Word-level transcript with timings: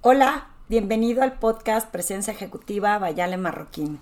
Hola, 0.00 0.46
bienvenido 0.68 1.24
al 1.24 1.40
podcast 1.40 1.90
Presencia 1.90 2.32
Ejecutiva 2.32 2.96
Bayale 3.00 3.36
Marroquín. 3.36 3.98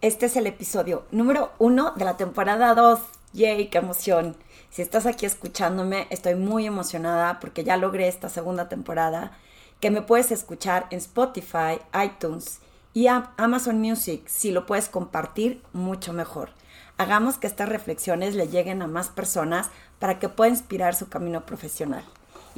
Este 0.00 0.26
es 0.26 0.34
el 0.34 0.48
episodio 0.48 1.04
número 1.12 1.52
uno 1.60 1.92
de 1.92 2.04
la 2.04 2.16
temporada 2.16 2.74
2. 2.74 2.98
¡Yay! 3.34 3.68
¡Qué 3.68 3.78
emoción! 3.78 4.34
Si 4.68 4.82
estás 4.82 5.06
aquí 5.06 5.26
escuchándome, 5.26 6.08
estoy 6.10 6.34
muy 6.34 6.66
emocionada 6.66 7.38
porque 7.38 7.62
ya 7.62 7.76
logré 7.76 8.08
esta 8.08 8.28
segunda 8.28 8.68
temporada 8.68 9.30
que 9.78 9.92
me 9.92 10.02
puedes 10.02 10.32
escuchar 10.32 10.88
en 10.90 10.98
Spotify, 10.98 11.78
iTunes 12.04 12.58
y 12.92 13.06
Amazon 13.06 13.80
Music. 13.80 14.26
Si 14.26 14.50
lo 14.50 14.66
puedes 14.66 14.88
compartir, 14.88 15.62
mucho 15.72 16.12
mejor. 16.12 16.50
Hagamos 16.96 17.38
que 17.38 17.46
estas 17.46 17.68
reflexiones 17.68 18.34
le 18.34 18.48
lleguen 18.48 18.82
a 18.82 18.88
más 18.88 19.08
personas 19.08 19.70
para 20.00 20.18
que 20.18 20.28
pueda 20.28 20.50
inspirar 20.50 20.96
su 20.96 21.08
camino 21.08 21.46
profesional. 21.46 22.02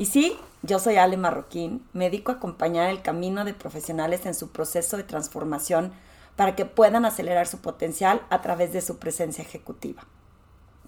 Y 0.01 0.07
sí, 0.07 0.37
yo 0.63 0.79
soy 0.79 0.97
Ale 0.97 1.19
Marroquín, 1.19 1.87
me 1.93 2.07
dedico 2.07 2.33
a 2.33 2.37
acompañar 2.37 2.89
el 2.89 3.03
camino 3.03 3.45
de 3.45 3.53
profesionales 3.53 4.25
en 4.25 4.35
su 4.35 4.49
proceso 4.49 4.97
de 4.97 5.03
transformación 5.03 5.93
para 6.37 6.57
que 6.57 6.65
puedan 6.65 7.05
acelerar 7.05 7.47
su 7.47 7.59
potencial 7.59 8.23
a 8.31 8.41
través 8.41 8.73
de 8.73 8.81
su 8.81 8.97
presencia 8.97 9.45
ejecutiva. 9.45 10.07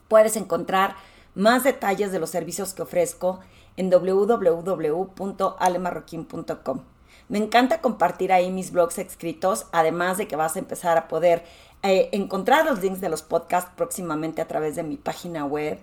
Puedes 0.08 0.36
encontrar 0.36 0.96
más 1.34 1.62
detalles 1.62 2.10
de 2.10 2.20
los 2.20 2.30
servicios 2.30 2.72
que 2.72 2.80
ofrezco 2.80 3.40
en 3.76 3.90
www.alemarroquín.com. 3.90 6.80
Me 7.28 7.36
encanta 7.36 7.82
compartir 7.82 8.32
ahí 8.32 8.50
mis 8.50 8.72
blogs 8.72 8.96
escritos, 8.96 9.66
además 9.72 10.16
de 10.16 10.26
que 10.26 10.36
vas 10.36 10.56
a 10.56 10.60
empezar 10.60 10.96
a 10.96 11.08
poder 11.08 11.44
eh, 11.82 12.08
encontrar 12.12 12.64
los 12.64 12.80
links 12.80 13.02
de 13.02 13.10
los 13.10 13.20
podcasts 13.20 13.72
próximamente 13.76 14.40
a 14.40 14.48
través 14.48 14.74
de 14.74 14.84
mi 14.84 14.96
página 14.96 15.44
web. 15.44 15.78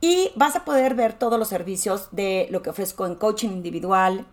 Y 0.00 0.30
vas 0.36 0.56
a 0.56 0.64
poder 0.64 0.94
ver 0.94 1.14
todos 1.14 1.38
los 1.38 1.48
servicios 1.48 2.08
de 2.12 2.48
lo 2.50 2.62
que 2.62 2.70
ofrezco 2.70 3.06
en 3.06 3.14
coaching 3.14 3.48
individual, 3.48 4.26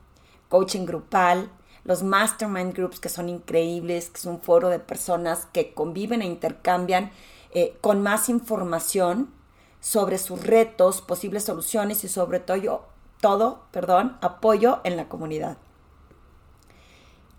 coaching 0.49 0.85
grupal, 0.85 1.49
los 1.83 2.03
mastermind 2.03 2.73
groups 2.73 2.99
que 2.99 3.09
son 3.09 3.29
increíbles, 3.29 4.09
que 4.09 4.19
es 4.19 4.25
un 4.25 4.39
foro 4.39 4.69
de 4.69 4.79
personas 4.79 5.47
que 5.51 5.73
conviven 5.73 6.21
e 6.21 6.25
intercambian 6.25 7.11
eh, 7.51 7.77
con 7.81 8.01
más 8.01 8.29
información 8.29 9.33
sobre 9.79 10.17
sus 10.17 10.45
retos, 10.45 11.01
posibles 11.01 11.43
soluciones 11.43 12.03
y 12.03 12.07
sobre 12.07 12.39
todo, 12.39 12.85
todo 13.19 13.63
perdón, 13.71 14.17
apoyo 14.21 14.79
en 14.83 14.97
la 14.97 15.09
comunidad. 15.09 15.57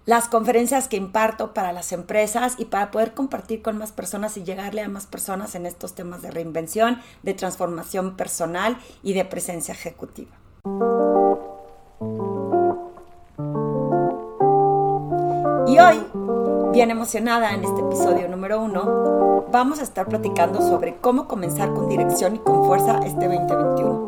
Las 0.07 0.29
conferencias 0.29 0.87
que 0.87 0.99
imparto 0.99 1.55
para 1.55 1.73
las 1.73 1.91
empresas 1.93 2.57
y 2.59 2.67
para 2.67 2.91
poder 2.91 3.15
compartir 3.15 3.63
con 3.63 3.79
más 3.79 3.91
personas 3.91 4.37
y 4.37 4.45
llegarle 4.45 4.83
a 4.83 4.89
más 4.89 5.07
personas 5.07 5.55
en 5.55 5.65
estos 5.65 5.95
temas 5.95 6.21
de 6.21 6.31
reinvención, 6.31 7.01
de 7.23 7.33
transformación 7.33 8.15
personal 8.15 8.77
y 9.03 9.15
de 9.15 9.25
presencia 9.25 9.73
ejecutiva. 9.73 10.33
Y 15.67 15.79
hoy, 15.79 16.05
bien 16.73 16.91
emocionada 16.91 17.55
en 17.55 17.65
este 17.65 17.81
episodio 17.81 18.29
número 18.29 18.61
uno, 18.61 19.47
vamos 19.51 19.79
a 19.79 19.85
estar 19.85 20.07
platicando 20.07 20.61
sobre 20.61 20.97
cómo 20.97 21.27
comenzar 21.27 21.73
con 21.73 21.89
dirección 21.89 22.37
y 22.37 22.41
con 22.41 22.67
fuerza 22.67 23.01
este 23.07 23.27
2021. 23.27 24.05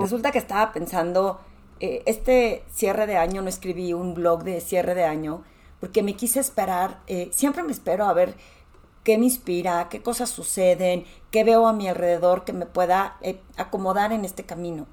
Resulta 0.00 0.32
que 0.32 0.38
estaba 0.38 0.72
pensando, 0.72 1.38
eh, 1.80 2.02
este 2.06 2.64
cierre 2.72 3.06
de 3.06 3.16
año 3.16 3.42
no 3.42 3.48
escribí 3.48 3.92
un 3.92 4.14
blog 4.14 4.44
de 4.44 4.60
cierre 4.60 4.94
de 4.94 5.04
año 5.04 5.44
porque 5.80 6.02
me 6.02 6.14
quise 6.14 6.40
esperar, 6.40 7.00
eh, 7.06 7.28
siempre 7.32 7.62
me 7.62 7.72
espero 7.72 8.06
a 8.06 8.12
ver 8.14 8.34
qué 9.02 9.18
me 9.18 9.24
inspira, 9.24 9.88
qué 9.90 10.02
cosas 10.02 10.30
suceden, 10.30 11.04
qué 11.30 11.44
veo 11.44 11.66
a 11.66 11.72
mi 11.72 11.88
alrededor 11.88 12.44
que 12.44 12.52
me 12.52 12.66
pueda 12.66 13.18
eh, 13.20 13.38
acomodar 13.56 14.12
en 14.12 14.24
este 14.24 14.44
camino. 14.44 14.86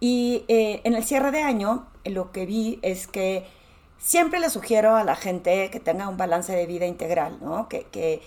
Y 0.00 0.44
en 0.48 0.94
el 0.94 1.04
cierre 1.04 1.30
de 1.30 1.40
año 1.40 1.86
lo 2.04 2.30
que 2.30 2.44
vi 2.44 2.78
es 2.82 3.06
que 3.06 3.46
siempre 3.96 4.38
le 4.40 4.50
sugiero 4.50 4.96
a 4.96 5.04
la 5.04 5.16
gente 5.16 5.70
que 5.70 5.80
tenga 5.80 6.08
un 6.08 6.18
balance 6.18 6.54
de 6.54 6.66
vida 6.66 6.84
integral, 6.84 7.38
¿no? 7.40 7.68
Que, 7.68 7.84
que, 7.84 8.20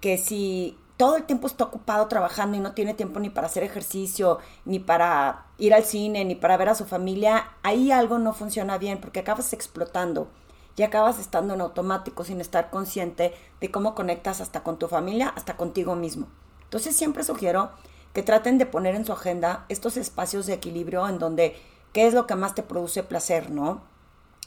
que 0.00 0.16
si 0.16 0.78
todo 0.96 1.16
el 1.16 1.24
tiempo 1.24 1.46
está 1.46 1.64
ocupado 1.64 2.06
trabajando 2.06 2.56
y 2.56 2.60
no 2.60 2.72
tiene 2.72 2.94
tiempo 2.94 3.18
ni 3.18 3.30
para 3.30 3.48
hacer 3.48 3.64
ejercicio, 3.64 4.38
ni 4.64 4.78
para 4.78 5.46
ir 5.58 5.74
al 5.74 5.84
cine, 5.84 6.24
ni 6.24 6.34
para 6.34 6.56
ver 6.56 6.68
a 6.68 6.74
su 6.74 6.84
familia, 6.84 7.50
ahí 7.62 7.90
algo 7.90 8.18
no 8.18 8.32
funciona 8.32 8.78
bien 8.78 9.00
porque 9.00 9.20
acabas 9.20 9.52
explotando 9.52 10.28
y 10.76 10.82
acabas 10.82 11.18
estando 11.18 11.54
en 11.54 11.60
automático 11.60 12.24
sin 12.24 12.40
estar 12.40 12.70
consciente 12.70 13.34
de 13.60 13.70
cómo 13.70 13.94
conectas 13.94 14.40
hasta 14.40 14.62
con 14.62 14.78
tu 14.78 14.88
familia, 14.88 15.32
hasta 15.36 15.56
contigo 15.56 15.96
mismo. 15.96 16.28
Entonces 16.64 16.96
siempre 16.96 17.24
sugiero 17.24 17.70
que 18.12 18.22
traten 18.22 18.58
de 18.58 18.66
poner 18.66 18.94
en 18.94 19.04
su 19.04 19.12
agenda 19.12 19.66
estos 19.68 19.96
espacios 19.96 20.46
de 20.46 20.54
equilibrio 20.54 21.08
en 21.08 21.18
donde 21.18 21.56
qué 21.92 22.06
es 22.06 22.14
lo 22.14 22.26
que 22.26 22.36
más 22.36 22.54
te 22.54 22.62
produce 22.62 23.02
placer, 23.02 23.50
¿no? 23.50 23.82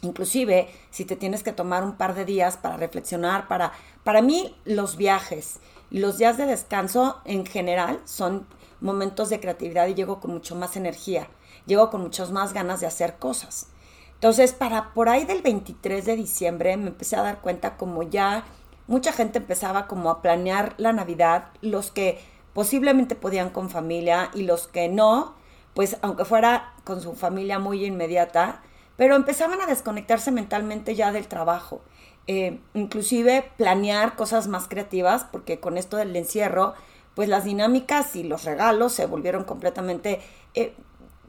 Inclusive, 0.02 0.70
si 0.92 1.06
te 1.06 1.16
tienes 1.16 1.42
que 1.42 1.54
tomar 1.54 1.84
un 1.84 1.98
par 1.98 2.14
de 2.14 2.24
días 2.24 2.56
para 2.56 2.78
reflexionar, 2.78 3.48
para, 3.48 3.72
para 4.04 4.22
mí 4.22 4.56
los 4.64 4.96
viajes, 4.96 5.60
los 5.90 6.18
días 6.18 6.38
de 6.38 6.46
descanso 6.46 7.22
en 7.26 7.46
general 7.46 8.00
son 8.06 8.46
momentos 8.82 9.30
de 9.30 9.40
creatividad 9.40 9.88
y 9.88 9.96
llego 9.96 10.20
con 10.20 10.32
mucho 10.32 10.56
más 10.56 10.76
energía, 10.76 11.28
llego 11.66 11.90
con 11.90 12.02
muchas 12.02 12.32
más 12.32 12.54
ganas 12.54 12.80
de 12.80 12.88
hacer 12.88 13.18
cosas. 13.18 13.68
Entonces, 14.16 14.54
para 14.54 14.94
por 14.94 15.10
ahí 15.10 15.26
del 15.26 15.42
23 15.42 16.06
de 16.06 16.16
diciembre 16.16 16.76
me 16.78 16.88
empecé 16.88 17.16
a 17.16 17.22
dar 17.22 17.40
cuenta 17.42 17.78
como 17.78 18.04
ya 18.04 18.46
mucha 18.88 19.12
gente 19.12 19.38
empezaba 19.38 19.88
como 19.88 20.10
a 20.10 20.22
planear 20.22 20.74
la 20.78 20.94
Navidad, 20.94 21.50
los 21.62 21.92
que 21.92 22.20
posiblemente 22.54 23.16
podían 23.16 23.52
con 23.52 23.70
familia 23.70 24.32
y 24.34 24.44
los 24.44 24.68
que 24.68 24.90
no, 24.90 25.36
pues 25.74 25.98
aunque 26.02 26.26
fuera 26.26 26.74
con 26.84 27.02
su 27.02 27.14
familia 27.14 27.60
muy 27.60 27.86
inmediata, 27.86 28.64
pero 28.96 29.16
empezaban 29.16 29.62
a 29.62 29.68
desconectarse 29.68 30.32
mentalmente 30.32 30.96
ya 30.96 31.12
del 31.12 31.28
trabajo. 31.28 31.82
Eh, 32.30 32.60
inclusive 32.74 33.50
planear 33.56 34.18
cosas 34.18 34.50
más 34.50 34.68
creativas, 34.68 35.24
porque 35.32 35.62
con 35.62 35.78
esto 35.78 35.96
del 35.96 36.14
encierro, 36.14 36.74
pues 37.16 37.30
las 37.30 37.46
dinámicas 37.46 38.18
y 38.18 38.24
los 38.24 38.44
regalos 38.44 38.92
se 38.92 39.06
volvieron 39.06 39.46
completamente 39.46 40.20
eh, 40.54 40.74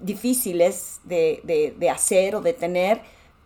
difíciles 0.01 1.01
de, 1.05 1.91
hacer 1.93 2.35
o 2.35 2.41
de 2.41 2.53
tener 2.53 3.01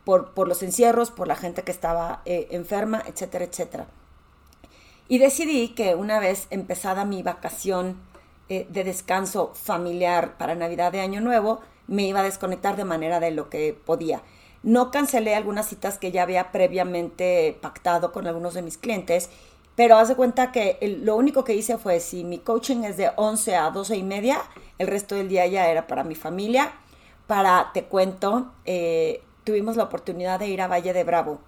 por, 0.04 0.32
por, 0.32 0.48
los 0.48 0.62
encierros, 0.62 1.10
por 1.10 1.28
la 1.28 1.36
gente 1.36 1.62
que 1.62 1.72
estaba 1.72 2.22
eh, 2.24 2.48
enferma, 2.52 3.02
etcétera, 3.06 3.44
etcétera. 3.44 3.86
Y 5.08 5.18
decidí 5.18 5.68
que 5.74 5.94
una 5.94 6.20
vez 6.20 6.46
empezada 6.48 7.04
mi 7.04 7.22
vacación 7.22 8.10
de 8.48 8.84
descanso 8.84 9.52
familiar 9.54 10.36
para 10.36 10.54
Navidad 10.54 10.92
de 10.92 11.00
Año 11.00 11.22
Nuevo, 11.22 11.60
me 11.86 12.02
iba 12.02 12.20
a 12.20 12.22
desconectar 12.22 12.76
de 12.76 12.84
manera 12.84 13.18
de 13.18 13.30
lo 13.30 13.48
que 13.48 13.72
podía. 13.72 14.22
No 14.62 14.90
cancelé 14.90 15.34
algunas 15.34 15.68
citas 15.68 15.98
que 15.98 16.12
ya 16.12 16.22
había 16.22 16.52
previamente 16.52 17.58
pactado 17.60 18.12
con 18.12 18.26
algunos 18.26 18.54
de 18.54 18.62
mis 18.62 18.78
clientes, 18.78 19.28
pero 19.74 19.96
haz 19.96 20.08
de 20.08 20.16
cuenta 20.16 20.52
que 20.52 20.78
lo 21.02 21.16
único 21.16 21.44
que 21.44 21.54
hice 21.54 21.78
fue, 21.78 21.98
si 22.00 22.24
mi 22.24 22.38
coaching 22.38 22.84
es 22.84 22.96
de 22.96 23.10
11 23.16 23.56
a 23.56 23.70
12 23.70 23.96
y 23.96 24.02
media, 24.02 24.42
el 24.78 24.86
resto 24.86 25.14
del 25.14 25.28
día 25.28 25.46
ya 25.46 25.68
era 25.68 25.86
para 25.86 26.04
mi 26.04 26.14
familia. 26.14 26.72
Para, 27.26 27.70
te 27.72 27.84
cuento, 27.84 28.52
eh, 28.64 29.22
tuvimos 29.44 29.76
la 29.76 29.84
oportunidad 29.84 30.38
de 30.38 30.48
ir 30.48 30.60
a 30.60 30.68
Valle 30.68 30.92
de 30.92 31.04
Bravo, 31.04 31.40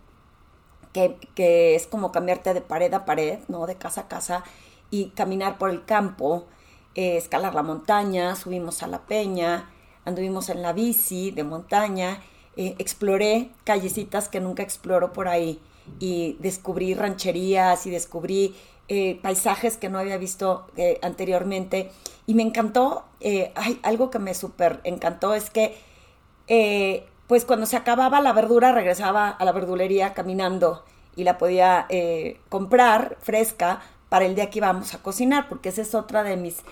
que, 0.92 1.18
que, 1.34 1.74
es 1.74 1.86
como 1.86 2.12
cambiarte 2.12 2.54
de 2.54 2.62
pared 2.62 2.92
a 2.94 3.04
pared, 3.04 3.40
¿no? 3.48 3.66
De 3.66 3.76
casa 3.76 4.02
a 4.02 4.08
casa, 4.08 4.44
y 4.90 5.10
caminar 5.10 5.58
por 5.58 5.70
el 5.70 5.84
campo, 5.84 6.46
eh, 6.94 7.16
escalar 7.16 7.54
la 7.54 7.62
montaña, 7.62 8.36
subimos 8.36 8.82
a 8.82 8.86
la 8.86 9.00
peña, 9.00 9.70
anduvimos 10.04 10.48
en 10.48 10.62
la 10.62 10.72
bici 10.72 11.30
de 11.32 11.44
montaña, 11.44 12.20
eh, 12.56 12.76
exploré 12.78 13.50
callecitas 13.64 14.28
que 14.28 14.38
nunca 14.38 14.62
exploro 14.62 15.12
por 15.12 15.26
ahí 15.26 15.60
y 15.98 16.36
descubrí 16.38 16.94
rancherías 16.94 17.84
y 17.84 17.90
descubrí 17.90 18.54
eh, 18.86 19.18
paisajes 19.22 19.76
que 19.76 19.88
no 19.88 19.98
había 19.98 20.18
visto 20.18 20.68
eh, 20.76 21.00
anteriormente 21.02 21.90
y 22.26 22.34
me 22.34 22.42
encantó, 22.42 23.06
hay, 23.56 23.80
algo 23.82 24.10
que 24.10 24.20
me 24.20 24.34
súper 24.34 24.80
encantó 24.84 25.34
es 25.34 25.50
que 25.50 25.76
pues 27.26 27.44
cuando 27.44 27.66
se 27.66 27.76
acababa 27.76 28.20
la 28.20 28.32
verdura 28.32 28.70
regresaba 28.70 29.30
a 29.30 29.44
la 29.44 29.52
verdulería 29.52 30.14
caminando 30.14 30.84
y 31.16 31.24
la 31.24 31.38
podía 31.38 31.88
comprar 32.48 33.16
fresca 33.20 33.82
para 34.08 34.26
el 34.26 34.36
día 34.36 34.48
que 34.48 34.58
íbamos 34.58 34.94
a 34.94 35.02
cocinar, 35.02 35.48
porque 35.48 35.70
esa 35.70 35.82
es 35.82 35.94
otra 35.94 36.22
de 36.22 36.36
mis 36.36 36.62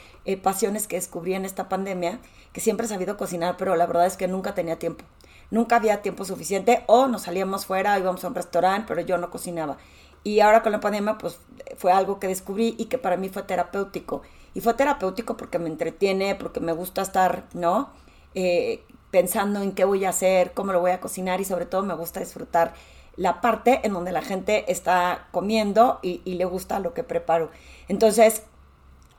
pasiones 0.42 0.86
que 0.86 0.96
descubrí 0.96 1.34
en 1.34 1.44
esta 1.44 1.68
pandemia, 1.68 2.20
que 2.52 2.60
siempre 2.60 2.86
he 2.86 2.88
sabido 2.88 3.16
cocinar, 3.16 3.56
pero 3.56 3.74
la 3.76 3.86
verdad 3.86 4.06
es 4.06 4.16
que 4.16 4.28
nunca 4.28 4.54
tenía 4.54 4.78
tiempo. 4.78 5.04
Nunca 5.52 5.76
había 5.76 6.00
tiempo 6.00 6.24
suficiente 6.24 6.82
o 6.86 7.08
nos 7.08 7.24
salíamos 7.24 7.66
fuera, 7.66 7.98
íbamos 7.98 8.24
a 8.24 8.28
un 8.28 8.34
restaurante, 8.34 8.86
pero 8.88 9.02
yo 9.02 9.18
no 9.18 9.28
cocinaba. 9.28 9.76
Y 10.24 10.40
ahora 10.40 10.62
con 10.62 10.72
la 10.72 10.80
pandemia, 10.80 11.18
pues 11.18 11.38
fue 11.76 11.92
algo 11.92 12.18
que 12.18 12.26
descubrí 12.26 12.74
y 12.78 12.86
que 12.86 12.96
para 12.96 13.18
mí 13.18 13.28
fue 13.28 13.42
terapéutico. 13.42 14.22
Y 14.54 14.62
fue 14.62 14.72
terapéutico 14.72 15.36
porque 15.36 15.58
me 15.58 15.68
entretiene, 15.68 16.36
porque 16.36 16.60
me 16.60 16.72
gusta 16.72 17.02
estar, 17.02 17.44
¿no? 17.52 17.90
Eh, 18.34 18.82
pensando 19.10 19.60
en 19.60 19.72
qué 19.72 19.84
voy 19.84 20.06
a 20.06 20.08
hacer, 20.08 20.54
cómo 20.54 20.72
lo 20.72 20.80
voy 20.80 20.92
a 20.92 21.00
cocinar 21.00 21.42
y 21.42 21.44
sobre 21.44 21.66
todo 21.66 21.82
me 21.82 21.92
gusta 21.92 22.20
disfrutar 22.20 22.72
la 23.16 23.42
parte 23.42 23.80
en 23.82 23.92
donde 23.92 24.10
la 24.10 24.22
gente 24.22 24.72
está 24.72 25.28
comiendo 25.32 25.98
y, 26.00 26.22
y 26.24 26.36
le 26.36 26.46
gusta 26.46 26.78
lo 26.78 26.94
que 26.94 27.04
preparo. 27.04 27.50
Entonces, 27.88 28.44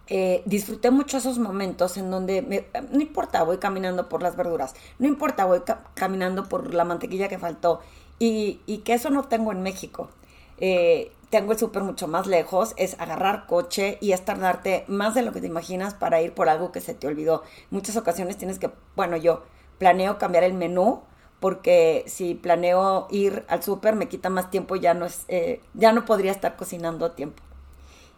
eh, 0.08 0.42
disfruté 0.46 0.92
mucho 0.92 1.18
esos 1.18 1.40
momentos 1.40 1.96
en 1.98 2.12
donde 2.12 2.66
no 2.92 3.02
importa, 3.02 3.44
voy 3.44 3.58
caminando 3.58 4.10
por 4.10 4.22
las 4.22 4.36
verduras, 4.36 4.74
no 5.00 5.08
importa, 5.08 5.46
voy 5.46 5.62
caminando 5.94 6.50
por 6.50 6.74
la 6.74 6.84
mantequilla 6.84 7.30
que 7.30 7.40
faltó 7.40 7.80
y, 8.20 8.60
que 8.86 8.94
eso 8.94 9.10
no 9.10 9.24
tengo 9.24 9.52
en 9.52 9.62
México. 9.62 10.10
Eh, 10.58 11.12
tengo 11.30 11.52
el 11.52 11.58
súper 11.58 11.84
mucho 11.84 12.08
más 12.08 12.28
lejos, 12.28 12.74
es 12.78 13.00
agarrar 13.00 13.48
coche 13.48 13.98
y 14.02 14.12
es 14.12 14.24
tardarte 14.24 14.86
más 14.88 15.16
de 15.16 15.24
lo 15.24 15.32
que 15.34 15.42
te 15.42 15.48
imaginas 15.48 15.94
para 15.94 16.22
ir 16.22 16.34
por 16.34 16.48
algo 16.48 16.72
que 16.72 16.80
se 16.80 16.94
te 16.94 17.08
olvidó. 17.08 17.44
muchas 17.72 17.98
ocasiones 17.98 18.38
tienes 18.38 18.60
que, 18.60 18.70
bueno, 18.96 19.18
yo 19.18 19.44
planeo 19.80 20.18
cambiar 20.20 20.44
el 20.44 20.54
menú 20.54 21.02
porque 21.40 22.04
si 22.08 22.36
planeo 22.36 23.08
ir 23.10 23.46
al 23.50 23.64
súper 23.64 23.96
me 23.96 24.08
quita 24.08 24.30
más 24.30 24.52
tiempo, 24.52 24.76
ya 24.76 24.94
no, 24.94 25.06
es, 25.06 25.26
eh, 25.28 25.62
ya 25.74 25.92
no 25.92 26.06
podría 26.06 26.32
estar 26.32 26.56
cocinando 26.56 27.06
a 27.06 27.16
tiempo. 27.16 27.42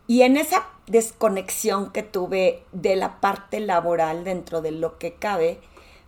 Y 0.07 0.21
en 0.21 0.37
esa 0.37 0.67
desconexión 0.87 1.91
que 1.91 2.03
tuve 2.03 2.63
de 2.71 2.95
la 2.95 3.19
parte 3.19 3.59
laboral 3.59 4.23
dentro 4.23 4.61
de 4.61 4.71
lo 4.71 4.97
que 4.99 5.15
cabe, 5.15 5.59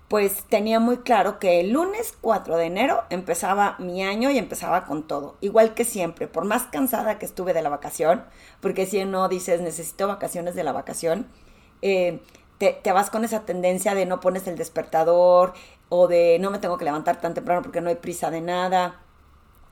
pues 0.08 0.44
tenía 0.48 0.80
muy 0.80 0.98
claro 0.98 1.40
que 1.40 1.60
el 1.60 1.72
lunes 1.72 2.14
4 2.22 2.56
de 2.58 2.66
enero 2.66 3.04
empezaba 3.10 3.76
mi 3.80 4.04
año 4.04 4.30
y 4.30 4.38
empezaba 4.38 4.86
con 4.86 5.06
todo, 5.08 5.36
igual 5.42 5.74
que 5.74 5.84
siempre, 5.84 6.28
por 6.28 6.46
más 6.46 6.64
cansada 6.64 7.20
que 7.20 7.26
estuve 7.26 7.54
de 7.54 7.62
la 7.62 7.70
vacación, 7.70 8.24
porque 8.62 8.86
si 8.86 9.04
no 9.04 9.28
dices 9.28 9.62
necesito 9.62 10.08
vacaciones 10.08 10.56
de 10.56 10.64
la 10.64 10.72
vacación, 10.72 11.28
eh, 11.82 12.22
te, 12.58 12.74
te, 12.74 12.92
vas 12.92 13.10
con 13.10 13.26
esa 13.26 13.46
tendencia 13.46 13.96
de 13.96 14.06
no 14.06 14.20
pones 14.20 14.48
el 14.48 14.58
despertador 14.58 15.54
o 15.90 16.08
de 16.08 16.38
no 16.40 16.52
me 16.52 16.60
tengo 16.60 16.78
que 16.78 16.86
levantar 16.86 17.20
tan 17.20 17.34
temprano 17.34 17.62
porque 17.62 17.82
no 17.82 17.90
hay 17.90 17.96
prisa 17.96 18.32
de 18.32 18.42
nada. 18.42 19.02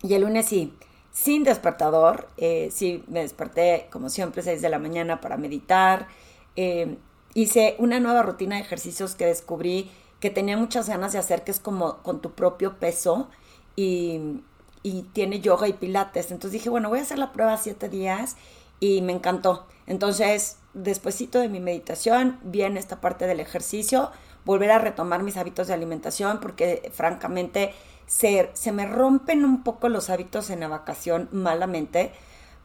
Y 0.04 0.13
el 0.13 0.21
lunes 0.21 0.45
sí, 0.45 0.78
sin 1.15 1.45
despertador, 1.45 2.27
eh, 2.35 2.67
sí 2.73 3.01
me 3.07 3.21
desperté 3.21 3.88
como 3.89 4.09
siempre 4.09 4.44
6 4.44 4.62
de 4.62 4.67
la 4.67 4.79
mañana 4.79 5.21
para 5.21 5.38
meditar. 5.38 6.09
Eh, 6.57 6.97
hice 7.33 7.75
una 7.79 8.01
nueva 8.01 8.21
rutina 8.21 8.57
de 8.57 8.63
ejercicios 8.63 9.15
que 9.15 9.25
descubrí 9.25 9.89
que 10.19 10.29
tenía 10.29 10.57
muchas 10.57 10.89
ganas 10.89 11.13
de 11.13 11.19
hacer, 11.19 11.45
que 11.45 11.51
es 11.51 11.62
como 11.62 12.00
con 12.03 12.19
tu 12.19 12.31
propio 12.33 12.79
peso 12.79 13.29
y, 13.77 14.41
y 14.83 15.03
tiene 15.13 15.39
yoga 15.39 15.69
y 15.69 15.73
pilates. 15.73 16.31
Entonces 16.31 16.51
dije, 16.51 16.69
bueno, 16.69 16.89
voy 16.89 17.00
a 17.00 17.03
hacer 17.03 17.18
la 17.18 17.31
prueba 17.31 17.56
siete 17.56 17.88
días 17.88 18.35
y 18.81 19.01
me 19.01 19.13
encantó. 19.13 19.68
Entonces, 19.88 20.57
despuesito 20.73 21.39
de 21.39 21.47
mi 21.47 21.61
meditación, 21.61 22.39
viene 22.44 22.77
esta 22.81 23.00
parte 23.00 23.25
del 23.25 23.39
ejercicio, 23.39 24.11
volver 24.45 24.71
a 24.71 24.80
retomar 24.80 25.24
mis 25.24 25.38
hábitos 25.38 25.68
de 25.68 25.74
alimentación, 25.74 26.39
porque 26.39 26.92
francamente 26.94 27.74
se, 28.06 28.51
se 28.53 28.71
me 28.71 28.86
rompen 28.86 29.44
un 29.44 29.63
poco 29.63 29.89
los 29.89 30.09
hábitos 30.09 30.50
en 30.50 30.62
la 30.62 30.68
vacación 30.68 31.27
malamente 31.31 32.12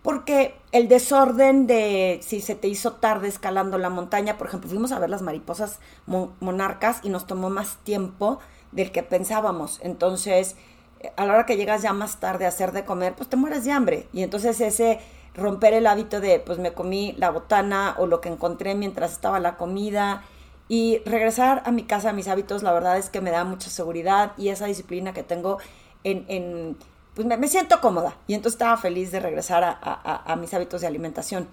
porque 0.03 0.55
el 0.73 0.89
desorden 0.89 1.67
de 1.67 2.21
si 2.23 2.41
se 2.41 2.55
te 2.55 2.69
hizo 2.69 2.93
tarde 2.93 3.29
escalando 3.29 3.77
la 3.77 3.91
montaña, 3.91 4.39
por 4.39 4.47
ejemplo, 4.47 4.71
fuimos 4.71 4.93
a 4.93 4.99
ver 4.99 5.11
las 5.11 5.23
mariposas 5.23 5.79
monarcas 6.07 7.01
y 7.03 7.11
nos 7.11 7.27
tomó 7.27 7.51
más 7.51 7.77
tiempo 7.85 8.39
del 8.73 8.93
que 8.93 9.03
pensábamos. 9.03 9.79
Entonces, 9.83 10.57
a 11.17 11.27
la 11.27 11.35
hora 11.35 11.47
que 11.47 11.57
llegas 11.57 11.83
ya 11.83 11.93
más 11.93 12.19
tarde 12.19 12.47
a 12.47 12.49
hacer 12.49 12.73
de 12.73 12.85
comer, 12.85 13.15
pues 13.15 13.29
te 13.29 13.37
mueres 13.37 13.65
de 13.65 13.73
hambre. 13.73 14.09
Y 14.13 14.23
entonces 14.23 14.61
ese 14.63 15.01
romper 15.35 15.75
el 15.75 15.87
hábito 15.87 16.21
de, 16.21 16.41
pues 16.41 16.59
me 16.59 16.73
comí 16.73 17.15
la 17.19 17.31
botana 17.31 17.95
o 17.99 18.07
lo 18.07 18.23
que 18.23 18.31
encontré 18.31 18.75
mientras 18.75 19.13
estaba 19.13 19.39
la 19.39 19.57
comida 19.59 20.25
y 20.71 21.03
regresar 21.05 21.65
a 21.67 21.73
mi 21.73 21.83
casa, 21.83 22.11
a 22.11 22.13
mis 22.13 22.29
hábitos, 22.29 22.63
la 22.63 22.73
verdad 22.73 22.97
es 22.97 23.11
que 23.11 23.21
me 23.21 23.33
da 23.33 23.43
mucha 23.43 23.69
seguridad 23.69 24.35
y 24.39 24.51
esa 24.51 24.67
disciplina 24.67 25.13
que 25.13 25.25
tengo 25.25 25.59
en, 26.05 26.25
en 26.29 26.77
pues 27.13 27.27
me, 27.27 27.49
siento 27.49 27.81
cómoda. 27.81 28.17
Y 28.29 28.35
entonces 28.35 28.55
estaba 28.55 28.77
feliz 28.77 29.11
de 29.11 29.19
regresar 29.19 29.65
a, 29.65 30.37
mis 30.37 30.55
hábitos 30.55 30.81
de 30.81 30.87
alimentación. 30.87 31.49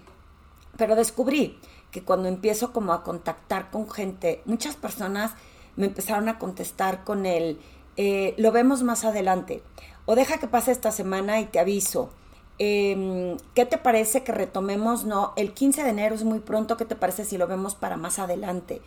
Pero 0.78 0.96
descubrí 0.96 1.60
que 1.90 2.04
cuando 2.04 2.28
empiezo 2.28 2.72
como 2.72 2.94
a 2.94 3.04
contactar 3.04 3.72
con 3.72 3.90
gente, 3.90 4.44
muchas 4.46 4.76
personas 4.76 5.32
me 5.78 5.88
empezaron 5.88 6.30
a 6.30 6.38
contestar 6.38 7.04
con 7.04 7.26
el, 7.26 7.60
eh, 7.96 8.36
lo 8.38 8.52
vemos 8.52 8.84
más 8.84 9.04
adelante. 9.04 9.64
O 10.06 10.14
deja 10.14 10.38
que 10.38 10.48
pase 10.48 10.72
esta 10.72 10.92
semana 10.92 11.40
y 11.40 11.46
te 11.46 11.58
aviso. 11.58 12.12
Em, 12.60 13.38
¿Qué 13.54 13.66
te 13.66 13.78
parece 13.78 14.24
que 14.24 14.32
retomemos? 14.32 15.06
No, 15.06 15.34
el 15.36 15.54
15 15.54 15.84
de 15.84 15.90
enero 15.90 16.16
es 16.16 16.24
muy 16.24 16.40
pronto. 16.40 16.78
¿Qué 16.78 16.86
te 16.86 16.96
parece 16.96 17.26
si 17.26 17.38
lo 17.38 17.48
vemos 17.48 17.76
para 17.76 17.98
más 17.98 18.20
adelante? 18.20 18.82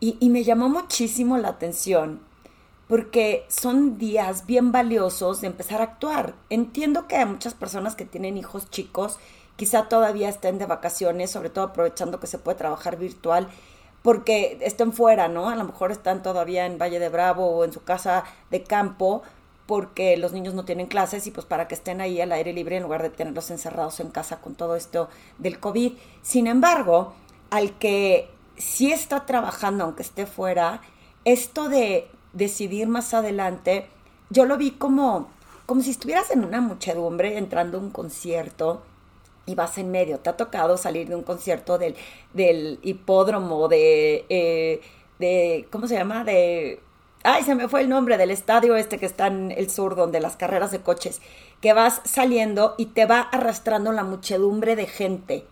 Y, 0.00 0.16
y 0.20 0.30
me 0.30 0.44
llamó 0.44 0.68
muchísimo 0.68 1.38
la 1.38 1.48
atención 1.48 2.20
porque 2.88 3.44
son 3.48 3.98
días 3.98 4.46
bien 4.46 4.72
valiosos 4.72 5.40
de 5.40 5.48
empezar 5.48 5.80
a 5.80 5.84
actuar. 5.84 6.34
Entiendo 6.50 7.08
que 7.08 7.16
hay 7.16 7.26
muchas 7.26 7.54
personas 7.54 7.96
que 7.96 8.04
tienen 8.04 8.36
hijos 8.36 8.70
chicos, 8.70 9.18
quizá 9.56 9.88
todavía 9.88 10.28
estén 10.28 10.58
de 10.58 10.66
vacaciones, 10.66 11.30
sobre 11.30 11.50
todo 11.50 11.66
aprovechando 11.66 12.20
que 12.20 12.26
se 12.26 12.38
puede 12.38 12.58
trabajar 12.58 12.96
virtual, 12.96 13.48
porque 14.02 14.58
estén 14.60 14.92
fuera, 14.92 15.28
¿no? 15.28 15.48
A 15.48 15.56
lo 15.56 15.64
mejor 15.64 15.90
están 15.90 16.22
todavía 16.22 16.66
en 16.66 16.78
Valle 16.78 17.00
de 17.00 17.08
Bravo 17.08 17.46
o 17.46 17.64
en 17.64 17.72
su 17.72 17.82
casa 17.82 18.24
de 18.50 18.62
campo, 18.62 19.22
porque 19.66 20.16
los 20.16 20.32
niños 20.32 20.54
no 20.54 20.64
tienen 20.64 20.86
clases 20.86 21.26
y 21.26 21.30
pues 21.30 21.46
para 21.46 21.68
que 21.68 21.74
estén 21.74 22.00
ahí 22.00 22.20
al 22.20 22.32
aire 22.32 22.52
libre 22.52 22.76
en 22.76 22.84
lugar 22.84 23.02
de 23.02 23.10
tenerlos 23.10 23.50
encerrados 23.50 24.00
en 24.00 24.10
casa 24.10 24.40
con 24.40 24.54
todo 24.54 24.76
esto 24.76 25.08
del 25.38 25.58
COVID. 25.58 25.92
Sin 26.22 26.46
embargo, 26.46 27.14
al 27.50 27.76
que 27.78 28.30
sí 28.56 28.92
está 28.92 29.26
trabajando, 29.26 29.84
aunque 29.84 30.02
esté 30.02 30.26
fuera, 30.26 30.80
esto 31.24 31.68
de 31.68 32.08
decidir 32.32 32.86
más 32.86 33.12
adelante, 33.14 33.86
yo 34.30 34.44
lo 34.44 34.56
vi 34.56 34.72
como, 34.72 35.28
como 35.66 35.82
si 35.82 35.90
estuvieras 35.90 36.30
en 36.30 36.44
una 36.44 36.60
muchedumbre 36.60 37.36
entrando 37.36 37.78
a 37.78 37.80
un 37.80 37.90
concierto 37.90 38.82
y 39.46 39.54
vas 39.54 39.78
en 39.78 39.90
medio. 39.90 40.18
Te 40.18 40.30
ha 40.30 40.36
tocado 40.36 40.76
salir 40.76 41.08
de 41.08 41.16
un 41.16 41.22
concierto 41.22 41.78
del, 41.78 41.96
del 42.34 42.78
hipódromo, 42.82 43.68
de, 43.68 44.26
eh, 44.28 44.80
de, 45.18 45.66
¿cómo 45.70 45.88
se 45.88 45.94
llama? 45.94 46.24
De, 46.24 46.80
ay, 47.26 47.42
se 47.42 47.54
me 47.56 47.68
fue 47.68 47.80
el 47.80 47.88
nombre 47.88 48.16
del 48.18 48.30
estadio 48.30 48.76
este 48.76 48.98
que 48.98 49.06
está 49.06 49.26
en 49.26 49.50
el 49.50 49.68
sur, 49.68 49.96
donde 49.96 50.20
las 50.20 50.36
carreras 50.36 50.70
de 50.70 50.80
coches, 50.80 51.20
que 51.60 51.72
vas 51.72 52.00
saliendo 52.04 52.74
y 52.78 52.86
te 52.86 53.04
va 53.04 53.20
arrastrando 53.20 53.90
la 53.92 54.04
muchedumbre 54.04 54.76
de 54.76 54.86
gente. 54.86 55.44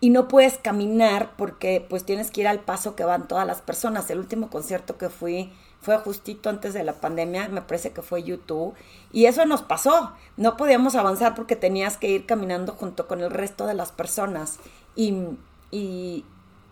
Y 0.00 0.10
no 0.10 0.28
puedes 0.28 0.58
caminar 0.58 1.32
porque 1.36 1.84
pues 1.86 2.04
tienes 2.04 2.30
que 2.30 2.42
ir 2.42 2.48
al 2.48 2.60
paso 2.60 2.94
que 2.94 3.04
van 3.04 3.26
todas 3.26 3.46
las 3.46 3.60
personas. 3.60 4.08
El 4.10 4.20
último 4.20 4.48
concierto 4.48 4.96
que 4.96 5.08
fui 5.08 5.52
fue 5.80 5.98
justito 5.98 6.50
antes 6.50 6.72
de 6.72 6.84
la 6.84 6.92
pandemia, 6.92 7.48
me 7.48 7.62
parece 7.62 7.90
que 7.92 8.02
fue 8.02 8.22
YouTube, 8.22 8.74
y 9.12 9.26
eso 9.26 9.44
nos 9.44 9.62
pasó, 9.62 10.12
no 10.36 10.56
podíamos 10.56 10.94
avanzar 10.94 11.34
porque 11.34 11.56
tenías 11.56 11.96
que 11.96 12.08
ir 12.08 12.26
caminando 12.26 12.72
junto 12.72 13.06
con 13.08 13.20
el 13.22 13.30
resto 13.30 13.66
de 13.66 13.74
las 13.74 13.90
personas. 13.90 14.58
Y, 14.94 15.14
y, 15.70 16.24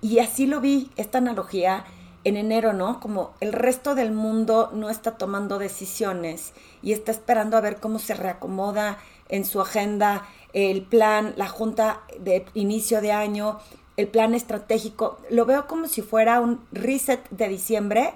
y 0.02 0.18
así 0.20 0.46
lo 0.46 0.60
vi, 0.60 0.90
esta 0.96 1.18
analogía 1.18 1.84
en 2.26 2.36
enero, 2.36 2.72
¿no? 2.72 2.98
Como 2.98 3.34
el 3.38 3.52
resto 3.52 3.94
del 3.94 4.10
mundo 4.10 4.70
no 4.74 4.90
está 4.90 5.12
tomando 5.12 5.60
decisiones 5.60 6.54
y 6.82 6.92
está 6.92 7.12
esperando 7.12 7.56
a 7.56 7.60
ver 7.60 7.78
cómo 7.78 8.00
se 8.00 8.14
reacomoda 8.14 8.98
en 9.28 9.44
su 9.44 9.60
agenda 9.60 10.26
el 10.52 10.82
plan, 10.82 11.34
la 11.36 11.46
junta 11.46 12.00
de 12.18 12.44
inicio 12.54 13.00
de 13.00 13.12
año, 13.12 13.60
el 13.96 14.08
plan 14.08 14.34
estratégico. 14.34 15.18
Lo 15.30 15.46
veo 15.46 15.68
como 15.68 15.86
si 15.86 16.02
fuera 16.02 16.40
un 16.40 16.66
reset 16.72 17.30
de 17.30 17.46
diciembre 17.46 18.14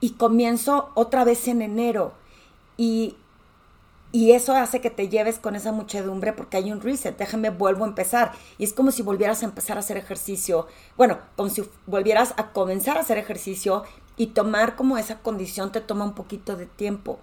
y 0.00 0.10
comienzo 0.10 0.90
otra 0.94 1.24
vez 1.24 1.48
en 1.48 1.62
enero. 1.62 2.12
Y, 2.76 3.16
y 4.10 4.32
eso 4.32 4.54
hace 4.54 4.80
que 4.80 4.90
te 4.90 5.08
lleves 5.08 5.38
con 5.38 5.54
esa 5.54 5.70
muchedumbre 5.70 6.32
porque 6.32 6.56
hay 6.56 6.72
un 6.72 6.80
reset, 6.80 7.16
déjame 7.18 7.50
vuelvo 7.50 7.84
a 7.84 7.88
empezar. 7.88 8.32
Y 8.56 8.64
es 8.64 8.72
como 8.72 8.90
si 8.90 9.02
volvieras 9.02 9.42
a 9.42 9.46
empezar 9.46 9.76
a 9.76 9.80
hacer 9.80 9.98
ejercicio. 9.98 10.66
Bueno, 10.96 11.18
como 11.36 11.50
si 11.50 11.62
volvieras 11.86 12.32
a 12.38 12.52
comenzar 12.52 12.96
a 12.96 13.00
hacer 13.00 13.18
ejercicio 13.18 13.84
y 14.16 14.28
tomar 14.28 14.76
como 14.76 14.96
esa 14.96 15.18
condición 15.18 15.72
te 15.72 15.82
toma 15.82 16.04
un 16.04 16.14
poquito 16.14 16.56
de 16.56 16.64
tiempo. 16.64 17.18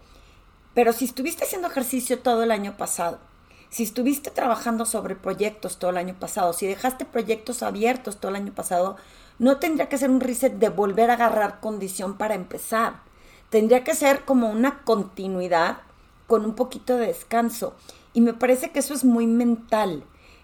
Pero 0.75 0.93
si 0.93 1.05
estuviste 1.05 1.45
haciendo 1.45 1.67
ejercicio 1.67 2.19
todo 2.19 2.43
el 2.43 2.51
año 2.51 2.77
pasado, 2.77 3.19
si 3.69 3.81
estuviste 3.81 4.29
trabajando 4.29 4.85
sobre 4.85 5.15
proyectos 5.15 5.79
todo 5.79 5.89
el 5.89 5.97
año 5.97 6.15
pasado, 6.19 6.53
si 6.53 6.67
dejaste 6.67 7.05
proyectos 7.05 7.63
abiertos 7.63 8.17
todo 8.17 8.29
el 8.29 8.35
año 8.35 8.53
pasado, 8.53 8.95
no 9.39 9.57
tendría 9.57 9.89
que 9.89 9.97
ser 9.97 10.11
un 10.11 10.21
reset 10.21 10.53
de 10.53 10.69
volver 10.69 11.09
a 11.09 11.15
agarrar 11.15 11.59
condición 11.59 12.17
para 12.17 12.35
empezar. 12.35 13.01
Tendría 13.49 13.83
que 13.83 13.95
ser 13.95 14.23
como 14.23 14.49
una 14.49 14.83
continuidad 14.83 15.79
con 16.27 16.45
un 16.45 16.55
poquito 16.55 16.97
de 16.97 17.07
descanso. 17.07 17.73
Y 18.13 18.21
me 18.21 18.33
parece 18.33 18.71
que 18.71 18.79
eso 18.79 18.93
es 18.93 19.03
muy 19.03 19.27
mental. 19.27 20.03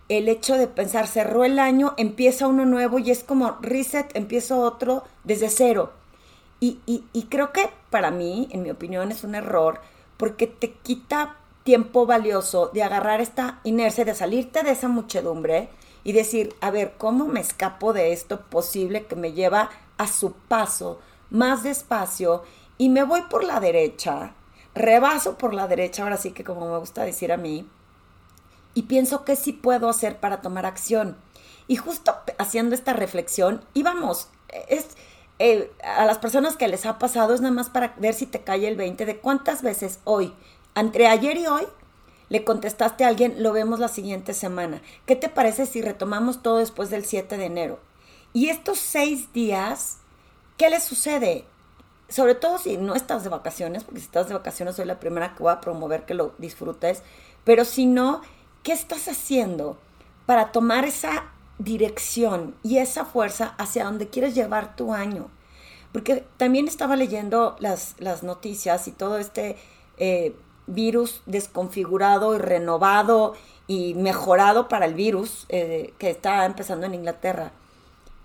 El 0.09 0.27
hecho 0.27 0.55
de 0.57 0.67
pensar, 0.67 1.07
cerró 1.07 1.45
el 1.45 1.59
año, 1.59 1.93
empieza 1.97 2.47
uno 2.47 2.65
nuevo 2.65 2.99
y 2.99 3.11
es 3.11 3.23
como 3.23 3.57
reset, 3.61 4.15
empiezo 4.15 4.59
otro 4.59 5.03
desde 5.23 5.49
cero. 5.49 5.93
Y, 6.59 6.79
y 6.85 7.23
creo 7.23 7.51
que 7.51 7.69
para 7.89 8.11
mí, 8.11 8.47
en 8.51 8.61
mi 8.61 8.69
opinión, 8.69 9.11
es 9.11 9.23
un 9.23 9.33
error 9.33 9.81
porque 10.17 10.45
te 10.45 10.73
quita 10.73 11.37
tiempo 11.63 12.05
valioso 12.05 12.69
de 12.73 12.83
agarrar 12.83 13.21
esta 13.21 13.59
inercia, 13.63 14.05
de 14.05 14.15
salirte 14.15 14.63
de 14.63 14.71
esa 14.71 14.87
muchedumbre 14.87 15.69
y 16.03 16.13
decir, 16.13 16.55
a 16.61 16.71
ver, 16.71 16.93
¿cómo 16.97 17.27
me 17.27 17.39
escapo 17.39 17.93
de 17.93 18.11
esto 18.11 18.41
posible 18.41 19.05
que 19.05 19.15
me 19.15 19.33
lleva 19.33 19.69
a 19.97 20.07
su 20.07 20.33
paso 20.33 20.99
más 21.29 21.63
despacio 21.63 22.43
y 22.77 22.89
me 22.89 23.03
voy 23.03 23.21
por 23.23 23.43
la 23.43 23.59
derecha, 23.59 24.33
rebaso 24.75 25.37
por 25.37 25.53
la 25.53 25.67
derecha, 25.67 26.03
ahora 26.03 26.17
sí 26.17 26.31
que 26.31 26.43
como 26.43 26.71
me 26.71 26.77
gusta 26.77 27.03
decir 27.03 27.31
a 27.31 27.37
mí, 27.37 27.67
y 28.73 28.83
pienso 28.83 29.25
qué 29.25 29.35
sí 29.35 29.53
puedo 29.53 29.89
hacer 29.89 30.19
para 30.19 30.41
tomar 30.41 30.65
acción. 30.65 31.17
Y 31.67 31.75
justo 31.75 32.15
haciendo 32.37 32.75
esta 32.75 32.93
reflexión, 32.93 33.63
íbamos, 33.73 34.29
es, 34.67 34.87
eh, 35.39 35.71
a 35.83 36.05
las 36.05 36.17
personas 36.17 36.55
que 36.55 36.67
les 36.67 36.85
ha 36.85 36.99
pasado, 36.99 37.33
es 37.33 37.41
nada 37.41 37.53
más 37.53 37.69
para 37.69 37.93
ver 37.97 38.13
si 38.13 38.25
te 38.25 38.41
cae 38.41 38.67
el 38.67 38.75
20 38.75 39.05
de 39.05 39.17
cuántas 39.17 39.61
veces 39.61 39.99
hoy, 40.03 40.33
entre 40.75 41.07
ayer 41.07 41.37
y 41.37 41.47
hoy, 41.47 41.67
le 42.29 42.45
contestaste 42.45 43.03
a 43.03 43.09
alguien, 43.09 43.43
lo 43.43 43.51
vemos 43.51 43.79
la 43.79 43.89
siguiente 43.89 44.33
semana. 44.33 44.81
¿Qué 45.05 45.17
te 45.17 45.27
parece 45.27 45.65
si 45.65 45.81
retomamos 45.81 46.41
todo 46.41 46.57
después 46.57 46.89
del 46.89 47.03
7 47.03 47.37
de 47.37 47.45
enero? 47.45 47.79
Y 48.31 48.47
estos 48.47 48.79
seis 48.79 49.33
días, 49.33 49.97
¿qué 50.55 50.69
les 50.69 50.83
sucede? 50.83 51.43
Sobre 52.11 52.35
todo 52.35 52.57
si 52.57 52.77
no 52.77 52.93
estás 52.93 53.23
de 53.23 53.29
vacaciones, 53.29 53.83
porque 53.83 53.99
si 53.99 54.05
estás 54.05 54.27
de 54.27 54.35
vacaciones 54.35 54.75
soy 54.75 54.85
la 54.85 54.99
primera 54.99 55.33
que 55.33 55.43
voy 55.43 55.51
a 55.51 55.61
promover 55.61 56.05
que 56.05 56.13
lo 56.13 56.33
disfrutes, 56.37 57.01
pero 57.43 57.65
si 57.65 57.85
no, 57.85 58.21
¿qué 58.61 58.73
estás 58.73 59.07
haciendo 59.07 59.77
para 60.25 60.51
tomar 60.51 60.85
esa 60.85 61.31
dirección 61.57 62.55
y 62.63 62.77
esa 62.77 63.05
fuerza 63.05 63.55
hacia 63.57 63.85
donde 63.85 64.09
quieres 64.09 64.35
llevar 64.35 64.75
tu 64.75 64.93
año? 64.93 65.29
Porque 65.91 66.25
también 66.37 66.67
estaba 66.67 66.95
leyendo 66.95 67.55
las, 67.59 67.95
las 67.97 68.23
noticias 68.23 68.87
y 68.87 68.91
todo 68.91 69.17
este... 69.17 69.57
Eh, 69.97 70.35
virus 70.67 71.21
desconfigurado 71.25 72.35
y 72.35 72.39
renovado 72.39 73.33
y 73.67 73.93
mejorado 73.95 74.67
para 74.67 74.85
el 74.85 74.93
virus 74.93 75.45
eh, 75.49 75.93
que 75.97 76.09
está 76.09 76.45
empezando 76.45 76.85
en 76.85 76.95
Inglaterra. 76.95 77.51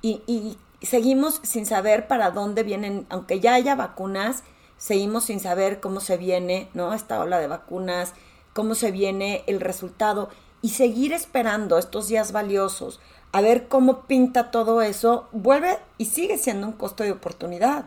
Y, 0.03 0.57
seguimos 0.83 1.41
sin 1.43 1.67
saber 1.67 2.07
para 2.09 2.31
dónde 2.31 2.63
vienen, 2.63 3.07
aunque 3.09 3.41
ya 3.41 3.55
haya 3.55 3.75
vacunas, 3.75 4.43
seguimos 4.77 5.25
sin 5.25 5.41
saber 5.41 5.81
cómo 5.81 6.01
se 6.01 6.17
viene, 6.17 6.69
¿no? 6.75 6.93
Esta 6.93 7.21
ola 7.21 7.39
de 7.39 7.49
vacunas, 7.49 8.15
cómo 8.53 8.75
se 8.75 8.91
viene 8.91 9.45
el 9.47 9.61
resultado 9.61 10.29
y 10.63 10.71
seguir 10.71 11.13
esperando 11.13 11.79
estos 11.79 12.09
días 12.09 12.33
valiosos 12.33 13.01
a 13.33 13.41
ver 13.41 13.69
cómo 13.69 14.03
pinta 14.03 14.51
todo 14.51 14.81
eso, 14.81 15.29
vuelve 15.33 15.79
y 15.99 16.07
sigue 16.07 16.39
siendo 16.39 16.67
un 16.67 16.73
costo 16.73 17.05
de 17.05 17.13
oportunidad. 17.13 17.87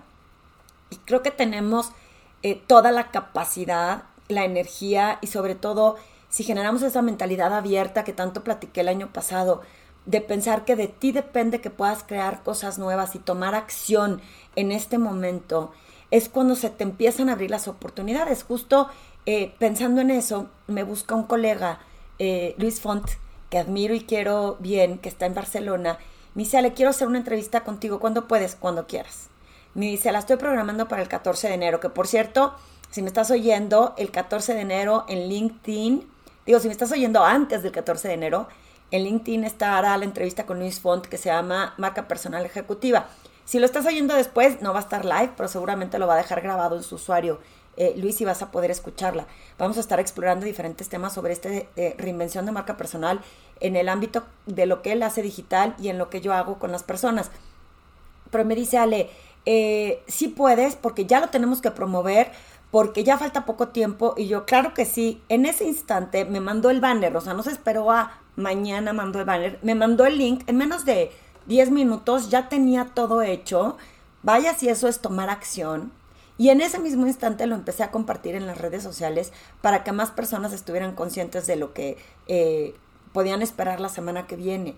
Y 0.91 0.97
creo 0.97 1.23
que 1.23 1.31
tenemos 1.31 1.91
eh, 2.43 2.61
toda 2.67 2.91
la 2.91 3.09
capacidad 3.11 4.03
la 4.29 4.45
energía 4.45 5.17
y 5.21 5.27
sobre 5.27 5.55
todo 5.55 5.97
si 6.29 6.43
generamos 6.43 6.83
esa 6.83 7.01
mentalidad 7.01 7.51
abierta 7.53 8.03
que 8.03 8.13
tanto 8.13 8.43
platiqué 8.43 8.81
el 8.81 8.87
año 8.87 9.11
pasado, 9.11 9.61
de 10.09 10.21
pensar 10.21 10.65
que 10.65 10.75
de 10.75 10.87
ti 10.87 11.11
depende 11.11 11.61
que 11.61 11.69
puedas 11.69 12.01
crear 12.01 12.41
cosas 12.41 12.79
nuevas 12.79 13.13
y 13.13 13.19
tomar 13.19 13.53
acción 13.53 14.21
en 14.55 14.71
este 14.71 14.97
momento, 14.97 15.71
es 16.09 16.29
cuando 16.29 16.55
se 16.55 16.71
te 16.71 16.83
empiezan 16.83 17.29
a 17.29 17.33
abrir 17.33 17.51
las 17.51 17.67
oportunidades. 17.67 18.41
Justo 18.41 18.89
eh, 19.27 19.53
pensando 19.59 20.01
en 20.01 20.09
eso, 20.09 20.49
me 20.65 20.81
busca 20.81 21.13
un 21.13 21.25
colega, 21.25 21.81
eh, 22.17 22.55
Luis 22.57 22.81
Font, 22.81 23.07
que 23.51 23.59
admiro 23.59 23.93
y 23.93 24.01
quiero 24.01 24.57
bien, 24.59 24.97
que 24.97 25.09
está 25.09 25.27
en 25.27 25.35
Barcelona. 25.35 25.99
Me 26.33 26.41
dice, 26.41 26.59
le 26.63 26.73
quiero 26.73 26.89
hacer 26.89 27.07
una 27.07 27.19
entrevista 27.19 27.63
contigo. 27.63 27.99
cuando 27.99 28.27
puedes? 28.27 28.55
Cuando 28.55 28.87
quieras. 28.87 29.29
Me 29.75 29.85
dice, 29.85 30.11
la 30.11 30.17
estoy 30.17 30.37
programando 30.37 30.87
para 30.87 31.03
el 31.03 31.07
14 31.07 31.49
de 31.49 31.53
enero, 31.53 31.79
que 31.79 31.89
por 31.89 32.07
cierto, 32.07 32.55
si 32.89 33.03
me 33.03 33.09
estás 33.09 33.29
oyendo 33.29 33.93
el 33.99 34.09
14 34.09 34.55
de 34.55 34.61
enero 34.61 35.05
en 35.07 35.29
LinkedIn, 35.29 36.09
digo, 36.47 36.59
si 36.59 36.67
me 36.67 36.71
estás 36.71 36.91
oyendo 36.91 37.23
antes 37.23 37.61
del 37.61 37.71
14 37.71 38.07
de 38.07 38.13
enero, 38.15 38.47
en 38.91 39.03
LinkedIn 39.03 39.43
estará 39.43 39.95
la 39.97 40.05
entrevista 40.05 40.45
con 40.45 40.59
Luis 40.59 40.79
Font 40.79 41.05
que 41.05 41.17
se 41.17 41.29
llama 41.29 41.73
Marca 41.77 42.07
Personal 42.07 42.45
Ejecutiva. 42.45 43.07
Si 43.45 43.59
lo 43.59 43.65
estás 43.65 43.85
oyendo 43.85 44.13
después, 44.13 44.61
no 44.61 44.73
va 44.73 44.79
a 44.79 44.83
estar 44.83 45.05
live, 45.05 45.31
pero 45.35 45.49
seguramente 45.49 45.97
lo 45.97 46.07
va 46.07 46.13
a 46.13 46.17
dejar 46.17 46.41
grabado 46.41 46.75
en 46.75 46.83
su 46.83 46.95
usuario. 46.95 47.39
Eh, 47.77 47.93
Luis, 47.97 48.19
y 48.19 48.25
vas 48.25 48.41
a 48.41 48.51
poder 48.51 48.71
escucharla. 48.71 49.25
Vamos 49.57 49.77
a 49.77 49.79
estar 49.79 49.99
explorando 49.99 50.45
diferentes 50.45 50.89
temas 50.89 51.13
sobre 51.13 51.33
este 51.33 51.69
de, 51.75 51.95
reinvención 51.97 52.45
de 52.45 52.51
marca 52.51 52.77
personal 52.77 53.21
en 53.59 53.75
el 53.75 53.89
ámbito 53.89 54.23
de 54.45 54.65
lo 54.65 54.81
que 54.81 54.91
él 54.91 55.01
hace 55.01 55.21
digital 55.21 55.75
y 55.79 55.87
en 55.89 55.97
lo 55.97 56.09
que 56.09 56.21
yo 56.21 56.33
hago 56.33 56.59
con 56.59 56.71
las 56.71 56.83
personas. 56.83 57.31
Pero 58.31 58.45
me 58.45 58.53
dice 58.53 58.77
Ale, 58.77 59.09
eh, 59.45 60.03
sí 60.07 60.27
puedes, 60.27 60.75
porque 60.75 61.05
ya 61.05 61.19
lo 61.19 61.29
tenemos 61.29 61.61
que 61.61 61.71
promover, 61.71 62.31
porque 62.71 63.03
ya 63.03 63.17
falta 63.17 63.45
poco 63.45 63.69
tiempo 63.69 64.13
y 64.17 64.27
yo, 64.27 64.45
claro 64.45 64.73
que 64.73 64.85
sí, 64.85 65.23
en 65.29 65.45
ese 65.45 65.63
instante 65.63 66.25
me 66.25 66.39
mandó 66.39 66.69
el 66.69 66.81
banner, 66.81 67.15
o 67.15 67.21
sea, 67.21 67.33
no 67.33 67.43
se 67.43 67.51
esperó 67.51 67.91
a 67.91 68.19
mañana 68.39 68.93
mandó 68.93 69.19
el 69.19 69.25
banner, 69.25 69.59
me 69.61 69.75
mandó 69.75 70.05
el 70.05 70.17
link, 70.17 70.43
en 70.47 70.57
menos 70.57 70.85
de 70.85 71.11
10 71.47 71.71
minutos 71.71 72.29
ya 72.29 72.49
tenía 72.49 72.85
todo 72.93 73.21
hecho, 73.21 73.77
vaya 74.23 74.53
si 74.53 74.69
eso 74.69 74.87
es 74.87 74.99
tomar 74.99 75.29
acción. 75.29 75.91
Y 76.37 76.49
en 76.49 76.61
ese 76.61 76.79
mismo 76.79 77.05
instante 77.05 77.47
lo 77.47 77.55
empecé 77.55 77.83
a 77.83 77.91
compartir 77.91 78.35
en 78.35 78.47
las 78.47 78.57
redes 78.57 78.81
sociales 78.81 79.33
para 79.61 79.83
que 79.83 79.91
más 79.91 80.11
personas 80.11 80.53
estuvieran 80.53 80.95
conscientes 80.95 81.45
de 81.47 81.57
lo 81.57 81.73
que 81.73 81.97
eh, 82.27 82.75
podían 83.11 83.41
esperar 83.41 83.81
la 83.81 83.89
semana 83.89 84.25
que 84.25 84.37
viene. 84.37 84.75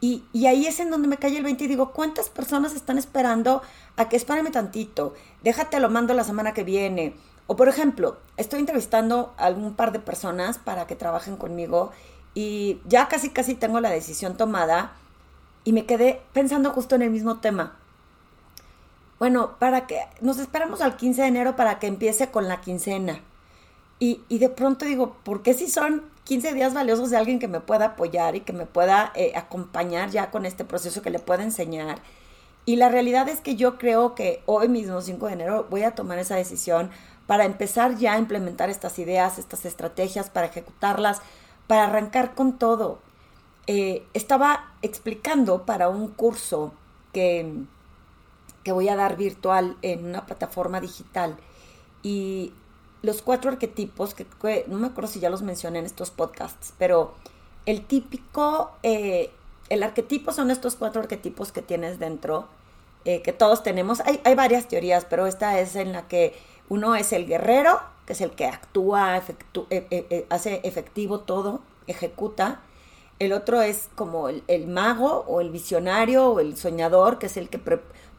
Y, 0.00 0.24
ahí 0.46 0.66
es 0.66 0.80
en 0.80 0.90
donde 0.90 1.06
me 1.06 1.18
cae 1.18 1.36
el 1.36 1.44
20 1.44 1.62
y 1.62 1.68
digo, 1.68 1.92
¿cuántas 1.92 2.28
personas 2.28 2.74
están 2.74 2.98
esperando 2.98 3.62
a 3.96 4.08
que 4.08 4.16
espérame 4.16 4.50
tantito? 4.50 5.14
Déjate, 5.44 5.78
lo 5.78 5.90
mando 5.90 6.12
la 6.14 6.24
semana 6.24 6.54
que 6.54 6.64
viene 6.64 7.14
o 7.46 7.56
por 7.56 7.68
ejemplo, 7.68 8.16
estoy 8.36 8.60
entrevistando 8.60 9.34
a 9.36 9.46
algún 9.46 9.74
par 9.74 9.92
de 9.92 9.98
personas 9.98 10.58
para 10.58 10.86
que 10.86 10.96
trabajen 10.96 11.36
conmigo 11.36 11.90
y 12.34 12.80
ya 12.86 13.08
casi 13.08 13.30
casi 13.30 13.54
tengo 13.54 13.80
la 13.80 13.90
decisión 13.90 14.36
tomada 14.36 14.92
y 15.64 15.72
me 15.72 15.86
quedé 15.86 16.20
pensando 16.32 16.70
justo 16.70 16.94
en 16.94 17.02
el 17.02 17.10
mismo 17.10 17.40
tema. 17.40 17.76
Bueno, 19.18 19.56
para 19.58 19.86
que 19.86 20.00
nos 20.20 20.38
esperamos 20.38 20.80
al 20.80 20.96
15 20.96 21.22
de 21.22 21.28
enero 21.28 21.56
para 21.56 21.78
que 21.78 21.86
empiece 21.86 22.30
con 22.30 22.48
la 22.48 22.60
quincena. 22.60 23.20
Y, 24.00 24.18
de 24.28 24.48
pronto 24.48 24.84
digo, 24.84 25.16
¿por 25.22 25.44
qué 25.44 25.54
si 25.54 25.70
son 25.70 26.02
15 26.24 26.54
días 26.54 26.74
valiosos 26.74 27.10
de 27.10 27.16
alguien 27.16 27.38
que 27.38 27.46
me 27.46 27.60
pueda 27.60 27.84
apoyar 27.84 28.34
y 28.34 28.40
que 28.40 28.52
me 28.52 28.66
pueda 28.66 29.12
eh, 29.14 29.30
acompañar 29.36 30.10
ya 30.10 30.32
con 30.32 30.44
este 30.44 30.64
proceso 30.64 31.02
que 31.02 31.10
le 31.10 31.20
pueda 31.20 31.44
enseñar? 31.44 32.00
Y 32.64 32.76
la 32.76 32.88
realidad 32.88 33.28
es 33.28 33.40
que 33.40 33.54
yo 33.54 33.78
creo 33.78 34.16
que 34.16 34.42
hoy 34.46 34.68
mismo, 34.68 35.00
5 35.00 35.24
de 35.28 35.32
enero, 35.32 35.66
voy 35.70 35.84
a 35.84 35.94
tomar 35.94 36.18
esa 36.18 36.34
decisión 36.34 36.90
para 37.28 37.44
empezar 37.44 37.96
ya 37.96 38.14
a 38.14 38.18
implementar 38.18 38.70
estas 38.70 38.98
ideas, 38.98 39.38
estas 39.38 39.64
estrategias, 39.64 40.30
para 40.30 40.46
ejecutarlas, 40.46 41.20
para 41.72 41.84
arrancar 41.84 42.34
con 42.34 42.58
todo. 42.58 42.98
Eh, 43.66 44.04
estaba 44.12 44.74
explicando 44.82 45.64
para 45.64 45.88
un 45.88 46.08
curso 46.08 46.74
que, 47.14 47.50
que 48.62 48.72
voy 48.72 48.90
a 48.90 48.94
dar 48.94 49.16
virtual 49.16 49.78
en 49.80 50.04
una 50.04 50.26
plataforma 50.26 50.82
digital 50.82 51.34
y 52.02 52.52
los 53.00 53.22
cuatro 53.22 53.50
arquetipos, 53.50 54.12
que, 54.12 54.26
no 54.68 54.76
me 54.76 54.88
acuerdo 54.88 55.10
si 55.10 55.18
ya 55.18 55.30
los 55.30 55.40
mencioné 55.40 55.78
en 55.78 55.86
estos 55.86 56.10
podcasts, 56.10 56.74
pero 56.76 57.14
el 57.64 57.86
típico, 57.86 58.72
eh, 58.82 59.30
el 59.70 59.82
arquetipo 59.82 60.30
son 60.32 60.50
estos 60.50 60.74
cuatro 60.74 61.00
arquetipos 61.00 61.52
que 61.52 61.62
tienes 61.62 61.98
dentro, 61.98 62.48
eh, 63.06 63.22
que 63.22 63.32
todos 63.32 63.62
tenemos. 63.62 64.00
Hay, 64.00 64.20
hay, 64.24 64.34
varias 64.34 64.68
teorías, 64.68 65.06
pero 65.06 65.26
esta 65.26 65.58
es 65.58 65.74
en 65.74 65.92
la 65.92 66.06
que 66.06 66.38
uno 66.68 66.96
es 66.96 67.14
el 67.14 67.26
guerrero, 67.26 67.80
es 68.12 68.20
el 68.20 68.30
que 68.30 68.46
actúa, 68.46 69.16
eh, 69.16 69.24
eh, 69.70 69.86
eh, 69.90 70.26
hace 70.30 70.60
efectivo 70.64 71.20
todo, 71.20 71.60
ejecuta. 71.86 72.60
El 73.18 73.32
otro 73.32 73.62
es 73.62 73.88
como 73.94 74.28
el, 74.28 74.66
mago 74.68 75.24
o 75.26 75.40
el 75.40 75.50
visionario 75.50 76.28
o 76.28 76.40
el 76.40 76.56
soñador, 76.56 77.18
que 77.18 77.26
es 77.26 77.36
el 77.36 77.48
que 77.48 77.58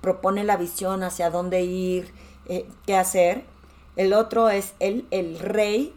propone 0.02 0.44
la 0.44 0.58
visión 0.58 1.04
hacia 1.04 1.30
dónde 1.30 1.62
ir, 1.64 2.14
qué 2.86 2.96
hacer. 2.96 3.44
El 3.96 4.14
otro 4.14 4.50
es 4.50 4.74
el, 4.80 5.06
el 5.12 5.40
rey 5.40 5.94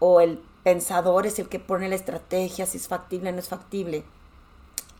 o 0.00 0.20
el 0.20 0.40
pensador, 0.64 1.26
es 1.26 1.38
el 1.38 1.48
que 1.48 1.60
pone 1.60 1.88
la 1.88 1.94
estrategia, 1.94 2.66
si 2.66 2.78
es 2.78 2.88
factible 2.88 3.30
o 3.30 3.32
no 3.32 3.38
es 3.38 3.48
factible. 3.48 4.02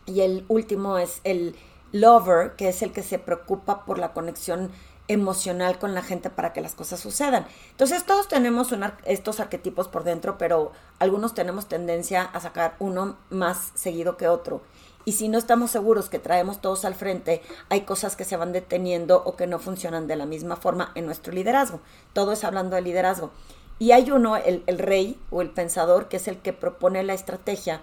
Y 0.05 0.21
el 0.21 0.45
último 0.47 0.97
es 0.97 1.19
el 1.25 1.55
lover, 1.91 2.55
que 2.55 2.69
es 2.69 2.81
el 2.81 2.91
que 2.91 3.03
se 3.03 3.19
preocupa 3.19 3.85
por 3.85 3.99
la 3.99 4.13
conexión 4.13 4.71
emocional 5.09 5.79
con 5.79 5.93
la 5.93 6.03
gente 6.03 6.29
para 6.29 6.53
que 6.53 6.61
las 6.61 6.75
cosas 6.75 7.01
sucedan. 7.01 7.45
Entonces 7.71 8.05
todos 8.05 8.29
tenemos 8.29 8.69
estos 9.03 9.41
arquetipos 9.41 9.89
por 9.89 10.05
dentro, 10.05 10.37
pero 10.37 10.71
algunos 10.99 11.33
tenemos 11.33 11.67
tendencia 11.67 12.23
a 12.23 12.39
sacar 12.39 12.75
uno 12.79 13.17
más 13.29 13.71
seguido 13.73 14.15
que 14.15 14.29
otro. 14.29 14.61
Y 15.05 15.13
si 15.13 15.27
no 15.27 15.39
estamos 15.39 15.71
seguros 15.71 16.09
que 16.09 16.19
traemos 16.19 16.61
todos 16.61 16.85
al 16.85 16.93
frente, 16.93 17.41
hay 17.69 17.81
cosas 17.81 18.15
que 18.15 18.23
se 18.23 18.37
van 18.37 18.53
deteniendo 18.53 19.23
o 19.25 19.35
que 19.35 19.47
no 19.47 19.57
funcionan 19.57 20.07
de 20.07 20.15
la 20.15 20.27
misma 20.27 20.55
forma 20.55 20.91
en 20.93 21.07
nuestro 21.07 21.33
liderazgo. 21.33 21.79
Todo 22.13 22.31
es 22.31 22.43
hablando 22.43 22.75
de 22.75 22.83
liderazgo. 22.83 23.31
Y 23.79 23.91
hay 23.91 24.11
uno, 24.11 24.35
el, 24.37 24.63
rey 24.77 25.17
o 25.31 25.41
el 25.41 25.49
pensador, 25.49 26.09
que 26.09 26.17
es 26.17 26.27
el 26.27 26.37
que 26.37 26.53
propone 26.53 27.01
la 27.01 27.13
estrategia, 27.13 27.81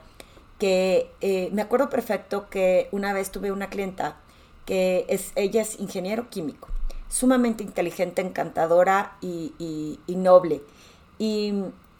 que 0.59 1.11
eh, 1.21 1.49
me 1.53 1.63
acuerdo 1.63 1.89
perfecto 1.89 2.49
que 2.49 2.89
una 2.93 3.13
vez 3.13 3.33
tuve 3.33 3.51
una 3.51 3.69
clienta 3.69 4.17
que 4.65 5.07
es, 5.09 5.33
ella 5.35 5.63
es 5.63 5.81
ingeniero 5.81 6.29
químico 6.29 6.69
sumamente 7.09 7.63
inteligente, 7.63 8.23
encantadora 8.23 9.17
y, 9.21 9.99
noble. 10.09 10.63
Y, 11.19 11.55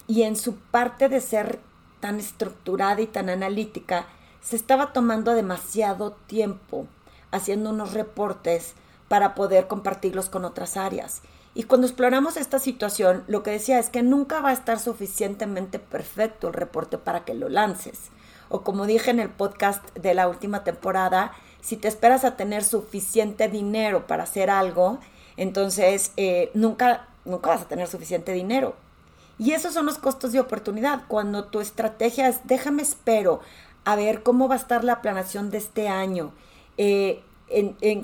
en 0.07 0.35
su 0.35 0.55
parte 0.55 1.09
de 1.09 1.21
ser 1.21 1.59
tan 1.99 2.19
estructurada 2.19 3.01
y 3.01 3.07
tan 3.07 3.29
analítica, 3.29 4.05
se 4.41 4.55
estaba 4.55 4.93
tomando 4.93 5.33
demasiado 5.33 6.11
tiempo 6.27 6.87
haciendo 7.31 7.71
unos 7.71 7.93
reportes 7.93 8.73
para 9.07 9.35
poder 9.35 9.67
compartirlos 9.67 10.29
con 10.29 10.45
otras 10.45 10.77
áreas. 10.77 11.21
Y 11.53 11.63
cuando 11.63 11.87
exploramos 11.87 12.37
esta 12.37 12.59
situación, 12.59 13.23
lo 13.27 13.41
que 13.41 13.51
decía 13.51 13.79
es 13.79 13.89
que 13.89 14.03
nunca 14.03 14.41
va 14.41 14.49
a 14.49 14.53
estar 14.53 14.79
suficientemente 14.79 15.79
perfecto 15.79 16.49
el 16.49 16.53
reporte 16.53 16.97
para 16.97 17.25
que 17.25 17.33
lo 17.33 17.49
lances. 17.49 18.11
O 18.49 18.61
como 18.61 18.85
dije 18.85 19.11
en 19.11 19.19
el 19.19 19.29
podcast 19.29 19.83
de 19.95 20.13
la 20.13 20.27
última 20.27 20.63
temporada, 20.63 21.33
si 21.67 21.75
te 21.75 21.89
esperas 21.89 22.23
a 22.23 22.37
tener 22.37 22.63
suficiente 22.63 23.49
dinero 23.49 24.07
para 24.07 24.23
hacer 24.23 24.49
algo, 24.49 24.99
entonces 25.35 26.13
eh, 26.15 26.49
nunca, 26.53 27.09
nunca 27.25 27.49
vas 27.49 27.63
a 27.63 27.67
tener 27.67 27.89
suficiente 27.89 28.31
dinero. 28.31 28.73
Y 29.37 29.51
esos 29.51 29.73
son 29.73 29.85
los 29.85 29.97
costos 29.97 30.31
de 30.31 30.39
oportunidad. 30.39 31.01
Cuando 31.09 31.43
tu 31.43 31.59
estrategia 31.59 32.29
es, 32.29 32.39
déjame 32.45 32.83
espero 32.83 33.41
a 33.83 33.97
ver 33.97 34.23
cómo 34.23 34.47
va 34.47 34.55
a 34.55 34.59
estar 34.59 34.85
la 34.85 35.01
planación 35.01 35.49
de 35.49 35.57
este 35.57 35.89
año, 35.89 36.31
eh, 36.77 37.21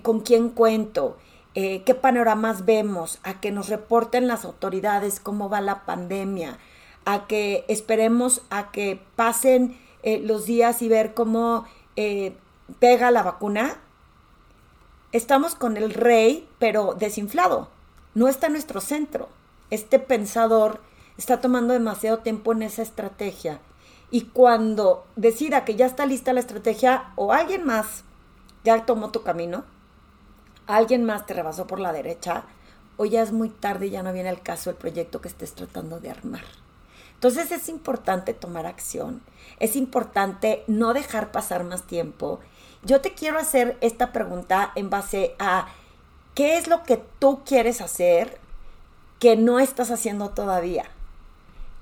con 0.01 0.20
quién 0.20 0.50
cuento, 0.50 1.15
eh, 1.55 1.84
qué 1.86 1.96
panoramas 1.96 2.65
vemos, 2.65 3.20
a 3.24 3.39
que 3.39 3.51
nos 3.51 3.70
reporten 3.70 4.27
las 4.27 4.43
autoridades 4.43 5.22
cómo 5.22 5.48
va 5.48 5.62
la 5.62 5.86
pandemia, 5.86 6.58
a 7.05 7.27
que 7.27 7.63
esperemos 7.70 8.41
a 8.50 8.72
que 8.72 9.00
pasen 9.15 9.79
los 10.03 10.46
días 10.46 10.82
y 10.82 10.89
ver 10.89 11.13
cómo 11.13 11.63
pega 12.79 13.11
la 13.11 13.23
vacuna. 13.23 13.77
Estamos 15.11 15.55
con 15.55 15.77
el 15.77 15.93
rey, 15.93 16.47
pero 16.59 16.95
desinflado. 16.95 17.69
No 18.15 18.27
está 18.27 18.47
en 18.47 18.53
nuestro 18.53 18.81
centro. 18.81 19.29
Este 19.69 19.99
pensador 19.99 20.81
está 21.17 21.41
tomando 21.41 21.73
demasiado 21.73 22.19
tiempo 22.19 22.51
en 22.51 22.63
esa 22.63 22.81
estrategia. 22.81 23.59
Y 24.11 24.25
cuando 24.25 25.05
decida 25.15 25.65
que 25.65 25.75
ya 25.75 25.85
está 25.85 26.05
lista 26.05 26.33
la 26.33 26.39
estrategia 26.39 27.11
o 27.15 27.33
alguien 27.33 27.65
más 27.65 28.03
ya 28.63 28.85
tomó 28.85 29.11
tu 29.11 29.23
camino, 29.23 29.65
alguien 30.67 31.03
más 31.03 31.25
te 31.25 31.33
rebasó 31.33 31.67
por 31.67 31.79
la 31.79 31.91
derecha 31.91 32.45
o 32.97 33.05
ya 33.05 33.21
es 33.21 33.31
muy 33.31 33.49
tarde 33.49 33.87
y 33.87 33.91
ya 33.91 34.03
no 34.03 34.13
viene 34.13 34.29
el 34.29 34.41
caso 34.41 34.69
el 34.69 34.75
proyecto 34.75 35.21
que 35.21 35.27
estés 35.27 35.53
tratando 35.53 35.99
de 35.99 36.11
armar. 36.11 36.43
Entonces 37.23 37.53
es 37.53 37.69
importante 37.69 38.33
tomar 38.33 38.65
acción, 38.65 39.21
es 39.57 39.77
importante 39.77 40.65
no 40.67 40.93
dejar 40.93 41.31
pasar 41.31 41.63
más 41.63 41.83
tiempo. 41.83 42.41
Yo 42.83 42.99
te 42.99 43.13
quiero 43.13 43.39
hacer 43.39 43.77
esta 43.79 44.11
pregunta 44.11 44.73
en 44.75 44.89
base 44.89 45.33
a 45.39 45.67
qué 46.35 46.57
es 46.57 46.67
lo 46.67 46.83
que 46.83 47.01
tú 47.19 47.39
quieres 47.45 47.79
hacer 47.79 48.41
que 49.19 49.37
no 49.37 49.59
estás 49.59 49.89
haciendo 49.89 50.31
todavía. 50.31 50.83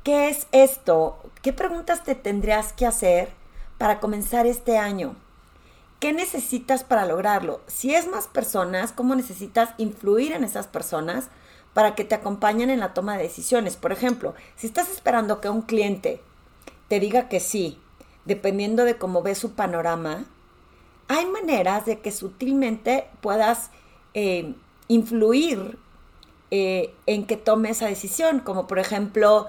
¿Qué 0.03 0.29
es 0.29 0.45
esto? 0.51 1.17
¿Qué 1.41 1.53
preguntas 1.53 2.03
te 2.03 2.13
tendrías 2.13 2.71
que 2.71 2.85
hacer 2.85 3.31
para 3.79 3.99
comenzar 3.99 4.45
este 4.45 4.77
año? 4.77 5.15
¿Qué 5.99 6.13
necesitas 6.13 6.83
para 6.83 7.07
lograrlo? 7.07 7.61
Si 7.65 7.95
es 7.95 8.07
más 8.07 8.27
personas, 8.27 8.91
¿cómo 8.91 9.15
necesitas 9.15 9.71
influir 9.79 10.33
en 10.33 10.43
esas 10.43 10.67
personas 10.67 11.29
para 11.73 11.95
que 11.95 12.03
te 12.03 12.15
acompañen 12.15 12.69
en 12.69 12.79
la 12.79 12.93
toma 12.93 13.17
de 13.17 13.23
decisiones? 13.23 13.75
Por 13.75 13.91
ejemplo, 13.91 14.33
si 14.55 14.67
estás 14.67 14.89
esperando 14.89 15.41
que 15.41 15.49
un 15.49 15.61
cliente 15.61 16.21
te 16.87 16.99
diga 16.99 17.29
que 17.29 17.39
sí, 17.39 17.79
dependiendo 18.25 18.83
de 18.85 18.97
cómo 18.97 19.21
ve 19.21 19.35
su 19.35 19.53
panorama, 19.53 20.25
hay 21.07 21.25
maneras 21.25 21.85
de 21.85 21.99
que 21.99 22.11
sutilmente 22.11 23.07
puedas 23.21 23.71
eh, 24.13 24.53
influir 24.87 25.77
eh, 26.51 26.93
en 27.05 27.25
que 27.25 27.37
tome 27.37 27.69
esa 27.69 27.87
decisión, 27.87 28.39
como 28.39 28.67
por 28.67 28.79
ejemplo, 28.79 29.47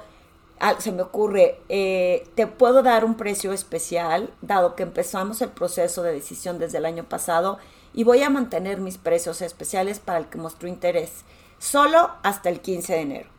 se 0.78 0.92
me 0.92 1.02
ocurre, 1.02 1.58
eh, 1.68 2.28
te 2.36 2.46
puedo 2.46 2.84
dar 2.84 3.04
un 3.04 3.16
precio 3.16 3.52
especial, 3.52 4.32
dado 4.40 4.76
que 4.76 4.84
empezamos 4.84 5.42
el 5.42 5.50
proceso 5.50 6.04
de 6.04 6.12
decisión 6.12 6.60
desde 6.60 6.78
el 6.78 6.86
año 6.86 7.04
pasado, 7.04 7.58
y 7.92 8.04
voy 8.04 8.22
a 8.22 8.30
mantener 8.30 8.80
mis 8.80 8.98
precios 8.98 9.42
especiales 9.42 9.98
para 9.98 10.18
el 10.18 10.26
que 10.26 10.38
mostró 10.38 10.68
interés, 10.68 11.24
solo 11.62 12.10
hasta 12.24 12.48
el 12.48 12.60
15 12.60 12.92
de 12.92 13.00
enero. 13.00 13.30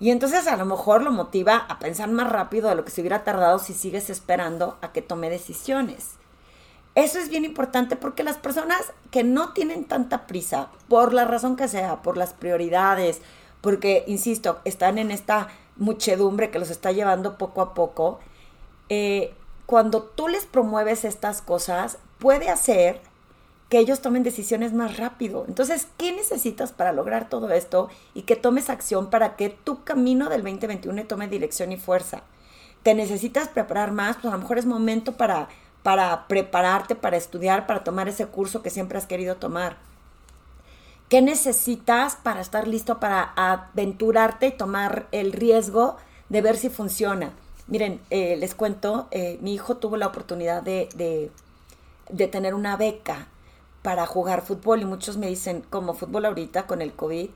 Y 0.00 0.10
entonces 0.10 0.46
a 0.46 0.56
lo 0.56 0.64
mejor 0.64 1.02
lo 1.02 1.10
motiva 1.12 1.66
a 1.68 1.78
pensar 1.78 2.08
más 2.08 2.30
rápido 2.30 2.70
de 2.70 2.74
lo 2.74 2.84
que 2.84 2.90
se 2.90 3.02
hubiera 3.02 3.24
tardado 3.24 3.58
si 3.58 3.74
sigues 3.74 4.08
esperando 4.08 4.78
a 4.80 4.92
que 4.92 5.02
tome 5.02 5.28
decisiones. 5.28 6.12
Eso 6.94 7.18
es 7.18 7.28
bien 7.28 7.44
importante 7.44 7.94
porque 7.94 8.24
las 8.24 8.38
personas 8.38 8.80
que 9.10 9.22
no 9.22 9.52
tienen 9.52 9.84
tanta 9.84 10.26
prisa, 10.26 10.68
por 10.88 11.12
la 11.12 11.26
razón 11.26 11.56
que 11.56 11.68
sea, 11.68 12.00
por 12.00 12.16
las 12.16 12.32
prioridades, 12.32 13.20
porque, 13.60 14.04
insisto, 14.06 14.60
están 14.64 14.96
en 14.96 15.10
esta 15.10 15.48
muchedumbre 15.76 16.50
que 16.50 16.58
los 16.58 16.70
está 16.70 16.90
llevando 16.90 17.36
poco 17.36 17.60
a 17.60 17.74
poco, 17.74 18.18
eh, 18.88 19.34
cuando 19.66 20.02
tú 20.04 20.28
les 20.28 20.46
promueves 20.46 21.04
estas 21.04 21.42
cosas, 21.42 21.98
puede 22.18 22.48
hacer 22.48 23.02
que 23.68 23.78
ellos 23.78 24.00
tomen 24.00 24.22
decisiones 24.22 24.72
más 24.72 24.96
rápido. 24.96 25.44
Entonces, 25.48 25.88
¿qué 25.96 26.12
necesitas 26.12 26.72
para 26.72 26.92
lograr 26.92 27.28
todo 27.28 27.50
esto 27.50 27.88
y 28.14 28.22
que 28.22 28.36
tomes 28.36 28.70
acción 28.70 29.10
para 29.10 29.36
que 29.36 29.50
tu 29.50 29.82
camino 29.82 30.28
del 30.28 30.42
2021 30.42 31.06
tome 31.06 31.28
dirección 31.28 31.72
y 31.72 31.76
fuerza? 31.76 32.22
¿Te 32.82 32.94
necesitas 32.94 33.48
preparar 33.48 33.90
más? 33.90 34.16
Pues 34.16 34.26
a 34.26 34.36
lo 34.36 34.42
mejor 34.42 34.58
es 34.58 34.66
momento 34.66 35.16
para, 35.16 35.48
para 35.82 36.28
prepararte, 36.28 36.94
para 36.94 37.16
estudiar, 37.16 37.66
para 37.66 37.82
tomar 37.82 38.08
ese 38.08 38.26
curso 38.26 38.62
que 38.62 38.70
siempre 38.70 38.98
has 38.98 39.06
querido 39.06 39.36
tomar. 39.36 39.76
¿Qué 41.08 41.22
necesitas 41.22 42.16
para 42.16 42.40
estar 42.40 42.66
listo 42.66 42.98
para 42.98 43.32
aventurarte 43.36 44.48
y 44.48 44.52
tomar 44.52 45.06
el 45.12 45.32
riesgo 45.32 45.96
de 46.28 46.42
ver 46.42 46.56
si 46.56 46.68
funciona? 46.68 47.32
Miren, 47.68 48.00
eh, 48.10 48.36
les 48.36 48.54
cuento, 48.54 49.06
eh, 49.10 49.38
mi 49.40 49.54
hijo 49.54 49.76
tuvo 49.76 49.96
la 49.96 50.08
oportunidad 50.08 50.62
de, 50.62 50.88
de, 52.10 52.28
tener 52.28 52.54
una 52.54 52.76
beca 52.76 53.28
para 53.86 54.04
jugar 54.04 54.42
fútbol 54.42 54.82
y 54.82 54.84
muchos 54.84 55.16
me 55.16 55.28
dicen, 55.28 55.62
como 55.70 55.94
fútbol 55.94 56.24
ahorita 56.24 56.66
con 56.66 56.82
el 56.82 56.92
COVID. 56.92 57.30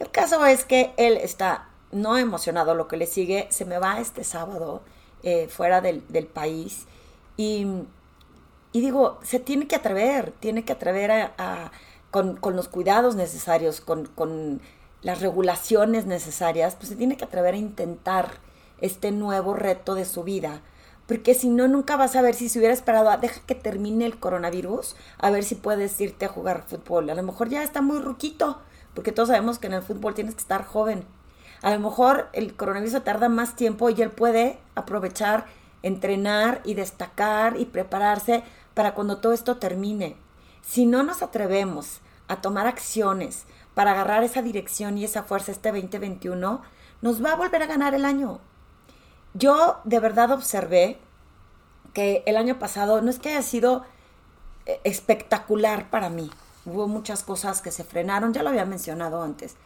El 0.00 0.10
caso 0.10 0.44
es 0.44 0.64
que 0.64 0.92
él 0.96 1.16
está 1.16 1.68
no 1.92 2.18
emocionado, 2.18 2.74
lo 2.74 2.88
que 2.88 2.96
le 2.96 3.06
sigue, 3.06 3.46
se 3.50 3.64
me 3.64 3.78
va 3.78 4.00
este 4.00 4.24
sábado 4.24 4.82
eh, 5.22 5.46
fuera 5.46 5.80
del, 5.80 6.02
país 6.26 6.86
y, 7.36 7.68
y, 8.72 8.80
digo, 8.80 9.20
se 9.22 9.38
tiene 9.38 9.68
que 9.68 9.76
atrever, 9.76 10.32
tiene 10.40 10.64
que 10.64 10.72
atrever 10.72 11.12
a 11.12 11.70
con, 12.12 12.56
los 12.56 12.68
cuidados 12.68 13.16
necesarios, 13.16 13.80
con, 13.80 14.60
las 15.02 15.20
regulaciones 15.20 16.06
necesarias, 16.06 16.76
pues 16.76 16.88
se 16.90 16.96
tiene 16.96 17.16
que 17.16 17.24
atrever 17.24 17.54
a 17.54 17.58
intentar 17.58 18.30
este 18.80 19.10
nuevo 19.10 19.54
reto 19.54 19.96
de 19.96 20.04
su 20.04 20.22
vida. 20.22 20.62
Porque 21.06 21.34
si 21.34 21.48
no, 21.48 21.68
nunca 21.68 21.96
vas 21.96 22.16
a 22.16 22.22
ver 22.22 22.34
si 22.34 22.48
se 22.48 22.58
hubiera 22.58 22.74
esperado, 22.74 23.10
a, 23.10 23.16
deja 23.16 23.40
que 23.46 23.54
termine 23.54 24.06
el 24.06 24.18
coronavirus, 24.18 24.96
a 25.18 25.30
ver 25.30 25.44
si 25.44 25.56
puedes 25.56 26.00
irte 26.00 26.26
a 26.26 26.28
jugar 26.28 26.64
fútbol. 26.66 27.10
A 27.10 27.14
lo 27.14 27.22
mejor 27.22 27.48
ya 27.48 27.62
está 27.62 27.82
muy 27.82 27.98
ruquito, 27.98 28.60
porque 28.94 29.12
todos 29.12 29.28
sabemos 29.28 29.58
que 29.58 29.66
en 29.66 29.74
el 29.74 29.82
fútbol 29.82 30.14
tienes 30.14 30.34
que 30.34 30.40
estar 30.40 30.64
joven. 30.64 31.04
A 31.60 31.70
lo 31.70 31.80
mejor 31.80 32.28
el 32.32 32.54
coronavirus 32.54 33.04
tarda 33.04 33.28
más 33.28 33.56
tiempo 33.56 33.90
y 33.90 34.00
él 34.02 34.10
puede 34.10 34.58
aprovechar, 34.74 35.46
entrenar 35.82 36.60
y 36.64 36.74
destacar 36.74 37.56
y 37.56 37.66
prepararse 37.66 38.42
para 38.74 38.94
cuando 38.94 39.18
todo 39.18 39.32
esto 39.32 39.58
termine. 39.58 40.16
Si 40.62 40.86
no 40.86 41.02
nos 41.02 41.22
atrevemos 41.22 42.00
a 42.28 42.40
tomar 42.40 42.66
acciones 42.66 43.44
para 43.74 43.92
agarrar 43.92 44.24
esa 44.24 44.42
dirección 44.42 44.98
y 44.98 45.04
esa 45.04 45.22
fuerza 45.22 45.52
este 45.52 45.70
2021, 45.70 46.62
nos 47.00 47.24
va 47.24 47.32
a 47.32 47.36
volver 47.36 47.62
a 47.62 47.66
ganar 47.66 47.94
el 47.94 48.04
año. 48.04 48.40
Yo 49.34 49.80
de 49.84 49.98
verdad 50.00 50.30
observé 50.30 50.98
que 51.94 52.22
el 52.26 52.36
año 52.36 52.58
pasado 52.58 53.00
no 53.00 53.10
es 53.10 53.18
que 53.18 53.30
haya 53.30 53.42
sido 53.42 53.84
eh, 54.66 54.80
espectacular 54.84 55.90
para 55.90 56.10
mí. 56.10 56.30
Hubo 56.64 56.86
muchas 56.86 57.22
cosas 57.22 57.60
que 57.60 57.70
se 57.70 57.84
frenaron, 57.84 58.32
ya 58.32 58.42
lo 58.42 58.50
había 58.50 58.64
mencionado 58.64 59.22
antes. 59.22 59.56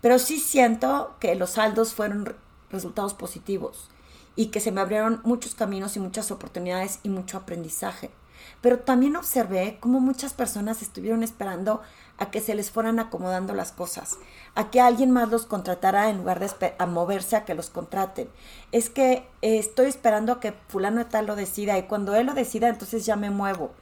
Pero 0.00 0.18
sí 0.18 0.38
siento 0.38 1.14
que 1.18 1.34
los 1.34 1.50
saldos 1.50 1.94
fueron 1.94 2.36
resultados 2.70 3.14
positivos 3.14 3.88
y 4.36 4.46
que 4.46 4.60
se 4.60 4.70
me 4.70 4.80
abrieron 4.80 5.20
muchos 5.24 5.54
caminos 5.54 5.96
y 5.96 6.00
muchas 6.00 6.30
oportunidades 6.30 7.00
y 7.02 7.08
mucho 7.08 7.38
aprendizaje. 7.38 8.10
Pero 8.60 8.80
también 8.80 9.16
observé 9.16 9.78
cómo 9.80 10.00
muchas 10.00 10.32
personas 10.32 10.82
estuvieron 10.82 11.22
esperando 11.22 11.82
a 12.18 12.30
que 12.30 12.40
se 12.40 12.54
les 12.54 12.70
fueran 12.70 12.98
acomodando 12.98 13.54
las 13.54 13.72
cosas, 13.72 14.18
a 14.54 14.70
que 14.70 14.80
alguien 14.80 15.10
más 15.10 15.28
los 15.28 15.46
contratara 15.46 16.08
en 16.08 16.18
lugar 16.18 16.40
de 16.40 16.74
a 16.78 16.86
moverse 16.86 17.36
a 17.36 17.44
que 17.44 17.54
los 17.54 17.70
contraten. 17.70 18.28
Es 18.72 18.90
que 18.90 19.26
eh, 19.42 19.58
estoy 19.58 19.86
esperando 19.86 20.32
a 20.32 20.40
que 20.40 20.52
fulano 20.68 21.04
lo 21.26 21.36
decida 21.36 21.78
y 21.78 21.84
cuando 21.84 22.14
él 22.14 22.26
lo 22.26 22.34
decida 22.34 22.68
entonces 22.68 23.04
ya 23.04 23.16
me 23.16 23.30
muevo. 23.30 23.72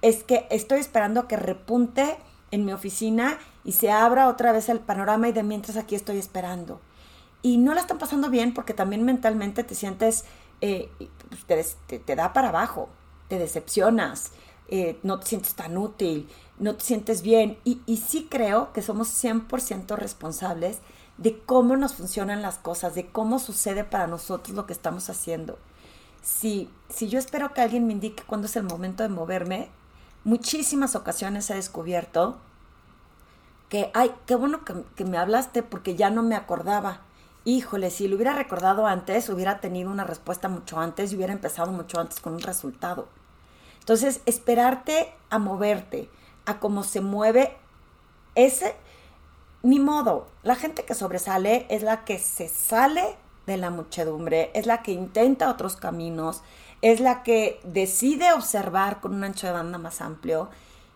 Es 0.00 0.24
que 0.24 0.46
estoy 0.50 0.80
esperando 0.80 1.20
a 1.20 1.28
que 1.28 1.36
repunte 1.36 2.16
en 2.50 2.64
mi 2.64 2.72
oficina 2.72 3.38
y 3.64 3.72
se 3.72 3.90
abra 3.90 4.28
otra 4.28 4.52
vez 4.52 4.68
el 4.68 4.80
panorama 4.80 5.28
y 5.28 5.32
de 5.32 5.42
mientras 5.42 5.76
aquí 5.76 5.94
estoy 5.94 6.18
esperando. 6.18 6.80
Y 7.42 7.58
no 7.58 7.74
la 7.74 7.80
están 7.80 7.98
pasando 7.98 8.30
bien 8.30 8.54
porque 8.54 8.74
también 8.74 9.04
mentalmente 9.04 9.64
te 9.64 9.74
sientes, 9.74 10.24
eh, 10.60 10.90
pues, 11.46 11.76
te 11.88 12.16
da 12.16 12.32
para 12.32 12.48
abajo 12.48 12.88
te 13.32 13.38
decepcionas, 13.38 14.32
eh, 14.68 14.98
no 15.02 15.18
te 15.18 15.28
sientes 15.28 15.54
tan 15.54 15.78
útil, 15.78 16.28
no 16.58 16.74
te 16.76 16.84
sientes 16.84 17.22
bien. 17.22 17.56
Y, 17.64 17.80
y 17.86 17.96
sí 17.96 18.28
creo 18.30 18.74
que 18.74 18.82
somos 18.82 19.08
100% 19.08 19.96
responsables 19.96 20.80
de 21.16 21.38
cómo 21.38 21.74
nos 21.78 21.94
funcionan 21.94 22.42
las 22.42 22.58
cosas, 22.58 22.94
de 22.94 23.06
cómo 23.06 23.38
sucede 23.38 23.84
para 23.84 24.06
nosotros 24.06 24.54
lo 24.54 24.66
que 24.66 24.74
estamos 24.74 25.08
haciendo. 25.08 25.58
Si, 26.20 26.68
si 26.90 27.08
yo 27.08 27.18
espero 27.18 27.54
que 27.54 27.62
alguien 27.62 27.86
me 27.86 27.94
indique 27.94 28.22
cuándo 28.26 28.48
es 28.48 28.56
el 28.56 28.64
momento 28.64 29.02
de 29.02 29.08
moverme, 29.08 29.70
muchísimas 30.24 30.94
ocasiones 30.94 31.48
he 31.48 31.54
descubierto 31.54 32.36
que, 33.70 33.90
ay, 33.94 34.12
qué 34.26 34.34
bueno 34.34 34.62
que, 34.62 34.74
que 34.94 35.06
me 35.06 35.16
hablaste 35.16 35.62
porque 35.62 35.96
ya 35.96 36.10
no 36.10 36.22
me 36.22 36.34
acordaba. 36.36 37.00
híjole, 37.46 37.88
si 37.88 38.08
lo 38.08 38.16
hubiera 38.16 38.34
recordado 38.34 38.86
antes, 38.86 39.30
hubiera 39.30 39.58
tenido 39.58 39.90
una 39.90 40.04
respuesta 40.04 40.50
mucho 40.50 40.78
antes 40.78 41.12
y 41.12 41.16
hubiera 41.16 41.32
empezado 41.32 41.72
mucho 41.72 41.98
antes 41.98 42.20
con 42.20 42.34
un 42.34 42.42
resultado. 42.42 43.08
Entonces, 43.82 44.20
esperarte 44.26 45.12
a 45.28 45.40
moverte, 45.40 46.08
a 46.46 46.60
cómo 46.60 46.84
se 46.84 47.00
mueve 47.00 47.56
ese, 48.36 48.76
ni 49.64 49.80
modo. 49.80 50.28
La 50.44 50.54
gente 50.54 50.84
que 50.84 50.94
sobresale 50.94 51.66
es 51.68 51.82
la 51.82 52.04
que 52.04 52.20
se 52.20 52.46
sale 52.46 53.16
de 53.46 53.56
la 53.56 53.70
muchedumbre, 53.70 54.52
es 54.54 54.66
la 54.66 54.82
que 54.82 54.92
intenta 54.92 55.50
otros 55.50 55.74
caminos, 55.74 56.42
es 56.80 57.00
la 57.00 57.24
que 57.24 57.60
decide 57.64 58.32
observar 58.32 59.00
con 59.00 59.14
un 59.14 59.24
ancho 59.24 59.48
de 59.48 59.52
banda 59.52 59.78
más 59.78 60.00
amplio 60.00 60.48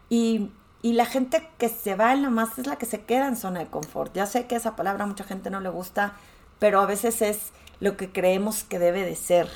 y, 0.08 0.52
y 0.80 0.92
la 0.92 1.06
gente 1.06 1.48
que 1.58 1.68
se 1.68 1.96
va 1.96 2.12
en 2.12 2.22
la 2.22 2.30
más 2.30 2.56
es 2.56 2.68
la 2.68 2.76
que 2.76 2.86
se 2.86 3.04
queda 3.04 3.26
en 3.26 3.36
zona 3.36 3.58
de 3.58 3.66
confort. 3.66 4.14
Ya 4.14 4.26
sé 4.26 4.46
que 4.46 4.54
esa 4.54 4.76
palabra 4.76 5.02
a 5.02 5.08
mucha 5.08 5.24
gente 5.24 5.50
no 5.50 5.58
le 5.58 5.70
gusta, 5.70 6.14
pero 6.60 6.80
a 6.80 6.86
veces 6.86 7.20
es 7.20 7.50
lo 7.80 7.96
que 7.96 8.12
creemos 8.12 8.62
que 8.62 8.78
debe 8.78 9.04
de 9.04 9.16
ser 9.16 9.48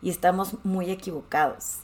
y 0.00 0.08
estamos 0.08 0.56
muy 0.64 0.90
equivocados. 0.90 1.80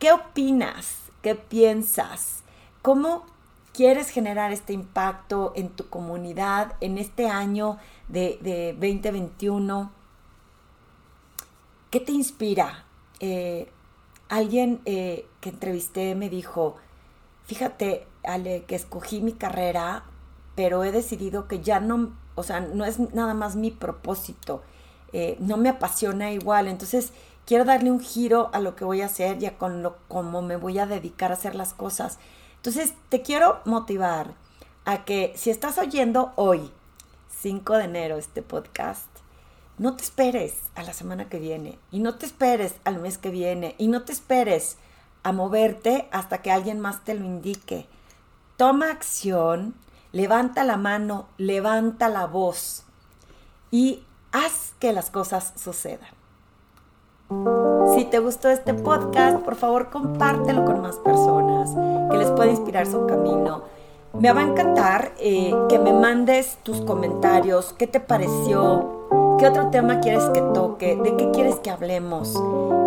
¿Qué 0.00 0.12
opinas? 0.12 0.96
¿Qué 1.20 1.34
piensas? 1.34 2.42
¿Cómo 2.80 3.26
quieres 3.74 4.08
generar 4.08 4.50
este 4.50 4.72
impacto 4.72 5.52
en 5.54 5.68
tu 5.68 5.90
comunidad 5.90 6.72
en 6.80 6.96
este 6.96 7.28
año 7.28 7.76
de, 8.08 8.72
2021? 8.80 9.92
¿Qué 11.90 12.00
te 12.00 12.12
inspira? 12.12 12.86
Eh, 13.20 13.70
alguien 14.30 14.80
eh, 14.86 15.26
que 15.42 15.50
entrevisté 15.50 16.14
me 16.14 16.30
dijo, 16.30 16.76
fíjate, 17.44 18.06
Ale, 18.24 18.64
que 18.64 18.76
escogí 18.76 19.20
mi 19.20 19.34
carrera, 19.34 20.04
pero 20.54 20.82
he 20.82 20.92
decidido 20.92 21.46
que 21.46 21.60
ya 21.60 21.78
no, 21.78 22.16
o 22.36 22.42
sea, 22.42 22.60
no 22.60 22.86
es 22.86 22.98
nada 23.12 23.34
más 23.34 23.54
mi 23.54 23.70
propósito, 23.70 24.62
eh, 25.12 25.36
no 25.40 25.58
me 25.58 25.68
apasiona 25.68 26.32
igual, 26.32 26.68
entonces 26.68 27.12
quiero 27.46 27.64
darle 27.64 27.90
un 27.90 28.00
giro 28.00 28.50
a 28.52 28.60
lo 28.60 28.76
que 28.76 28.84
voy 28.84 29.02
a 29.02 29.06
hacer 29.06 29.38
ya 29.38 29.58
con 29.58 29.82
lo 29.82 29.96
como 30.08 30.42
me 30.42 30.56
voy 30.56 30.78
a 30.78 30.86
dedicar 30.86 31.30
a 31.30 31.34
hacer 31.34 31.54
las 31.54 31.74
cosas. 31.74 32.18
Entonces, 32.56 32.94
te 33.08 33.22
quiero 33.22 33.60
motivar 33.64 34.34
a 34.84 35.04
que 35.04 35.32
si 35.36 35.50
estás 35.50 35.78
oyendo 35.78 36.32
hoy, 36.36 36.70
5 37.40 37.76
de 37.76 37.84
enero, 37.84 38.18
este 38.18 38.42
podcast, 38.42 39.08
no 39.78 39.96
te 39.96 40.04
esperes 40.04 40.56
a 40.74 40.82
la 40.82 40.92
semana 40.92 41.28
que 41.28 41.38
viene 41.38 41.78
y 41.90 42.00
no 42.00 42.16
te 42.16 42.26
esperes 42.26 42.74
al 42.84 42.98
mes 42.98 43.16
que 43.16 43.30
viene 43.30 43.74
y 43.78 43.88
no 43.88 44.02
te 44.02 44.12
esperes 44.12 44.76
a 45.22 45.32
moverte 45.32 46.08
hasta 46.12 46.42
que 46.42 46.50
alguien 46.50 46.80
más 46.80 47.02
te 47.04 47.14
lo 47.14 47.24
indique. 47.24 47.86
Toma 48.56 48.90
acción, 48.90 49.74
levanta 50.12 50.64
la 50.64 50.76
mano, 50.76 51.28
levanta 51.38 52.08
la 52.10 52.26
voz 52.26 52.84
y 53.70 54.02
haz 54.32 54.74
que 54.78 54.92
las 54.92 55.10
cosas 55.10 55.54
sucedan. 55.56 56.19
Si 57.94 58.04
te 58.06 58.18
gustó 58.18 58.48
este 58.48 58.74
podcast, 58.74 59.38
por 59.44 59.54
favor 59.54 59.88
compártelo 59.90 60.64
con 60.64 60.80
más 60.80 60.96
personas 60.96 61.70
que 62.10 62.16
les 62.16 62.28
pueda 62.32 62.50
inspirar 62.50 62.88
su 62.88 63.06
camino. 63.06 63.62
Me 64.18 64.32
va 64.32 64.40
a 64.40 64.48
encantar 64.48 65.12
eh, 65.18 65.54
que 65.68 65.78
me 65.78 65.92
mandes 65.92 66.58
tus 66.64 66.80
comentarios, 66.80 67.72
qué 67.72 67.86
te 67.86 68.00
pareció, 68.00 68.99
¿Qué 69.40 69.46
otro 69.46 69.68
tema 69.68 70.00
quieres 70.00 70.24
que 70.34 70.42
toque? 70.42 70.96
¿De 70.96 71.16
qué 71.16 71.30
quieres 71.30 71.54
que 71.60 71.70
hablemos? 71.70 72.38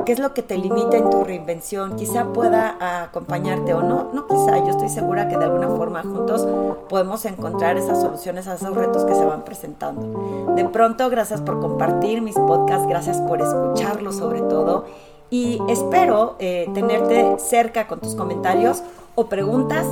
¿Qué 0.05 0.11
es 0.11 0.19
lo 0.19 0.35
que 0.35 0.43
te 0.43 0.55
limita 0.55 0.97
en 0.97 1.09
tu 1.09 1.23
reinvención? 1.23 1.95
Quizá 1.95 2.25
pueda 2.25 2.77
acompañarte 3.01 3.73
o 3.73 3.81
no, 3.81 4.11
no 4.13 4.27
quizá, 4.27 4.59
yo 4.59 4.69
estoy 4.69 4.89
segura 4.89 5.27
que 5.27 5.35
de 5.35 5.45
alguna 5.45 5.67
forma 5.69 6.03
juntos 6.03 6.47
podemos 6.89 7.25
encontrar 7.25 7.77
esas 7.77 7.99
soluciones 7.99 8.47
a 8.47 8.53
esos 8.53 8.75
retos 8.75 9.03
que 9.03 9.15
se 9.15 9.25
van 9.25 9.43
presentando. 9.43 10.53
De 10.53 10.65
pronto, 10.65 11.09
gracias 11.09 11.41
por 11.41 11.59
compartir 11.59 12.21
mis 12.21 12.35
podcasts, 12.35 12.87
gracias 12.87 13.19
por 13.21 13.41
escucharlos 13.41 14.17
sobre 14.17 14.41
todo 14.41 14.85
y 15.31 15.59
espero 15.69 16.35
eh, 16.37 16.69
tenerte 16.75 17.39
cerca 17.39 17.87
con 17.87 17.99
tus 17.99 18.13
comentarios 18.13 18.83
o 19.15 19.25
preguntas 19.25 19.87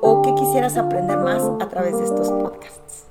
o 0.00 0.22
qué 0.22 0.34
quisieras 0.34 0.78
aprender 0.78 1.18
más 1.18 1.42
a 1.60 1.68
través 1.68 1.98
de 1.98 2.04
estos 2.04 2.30
podcasts. 2.30 3.06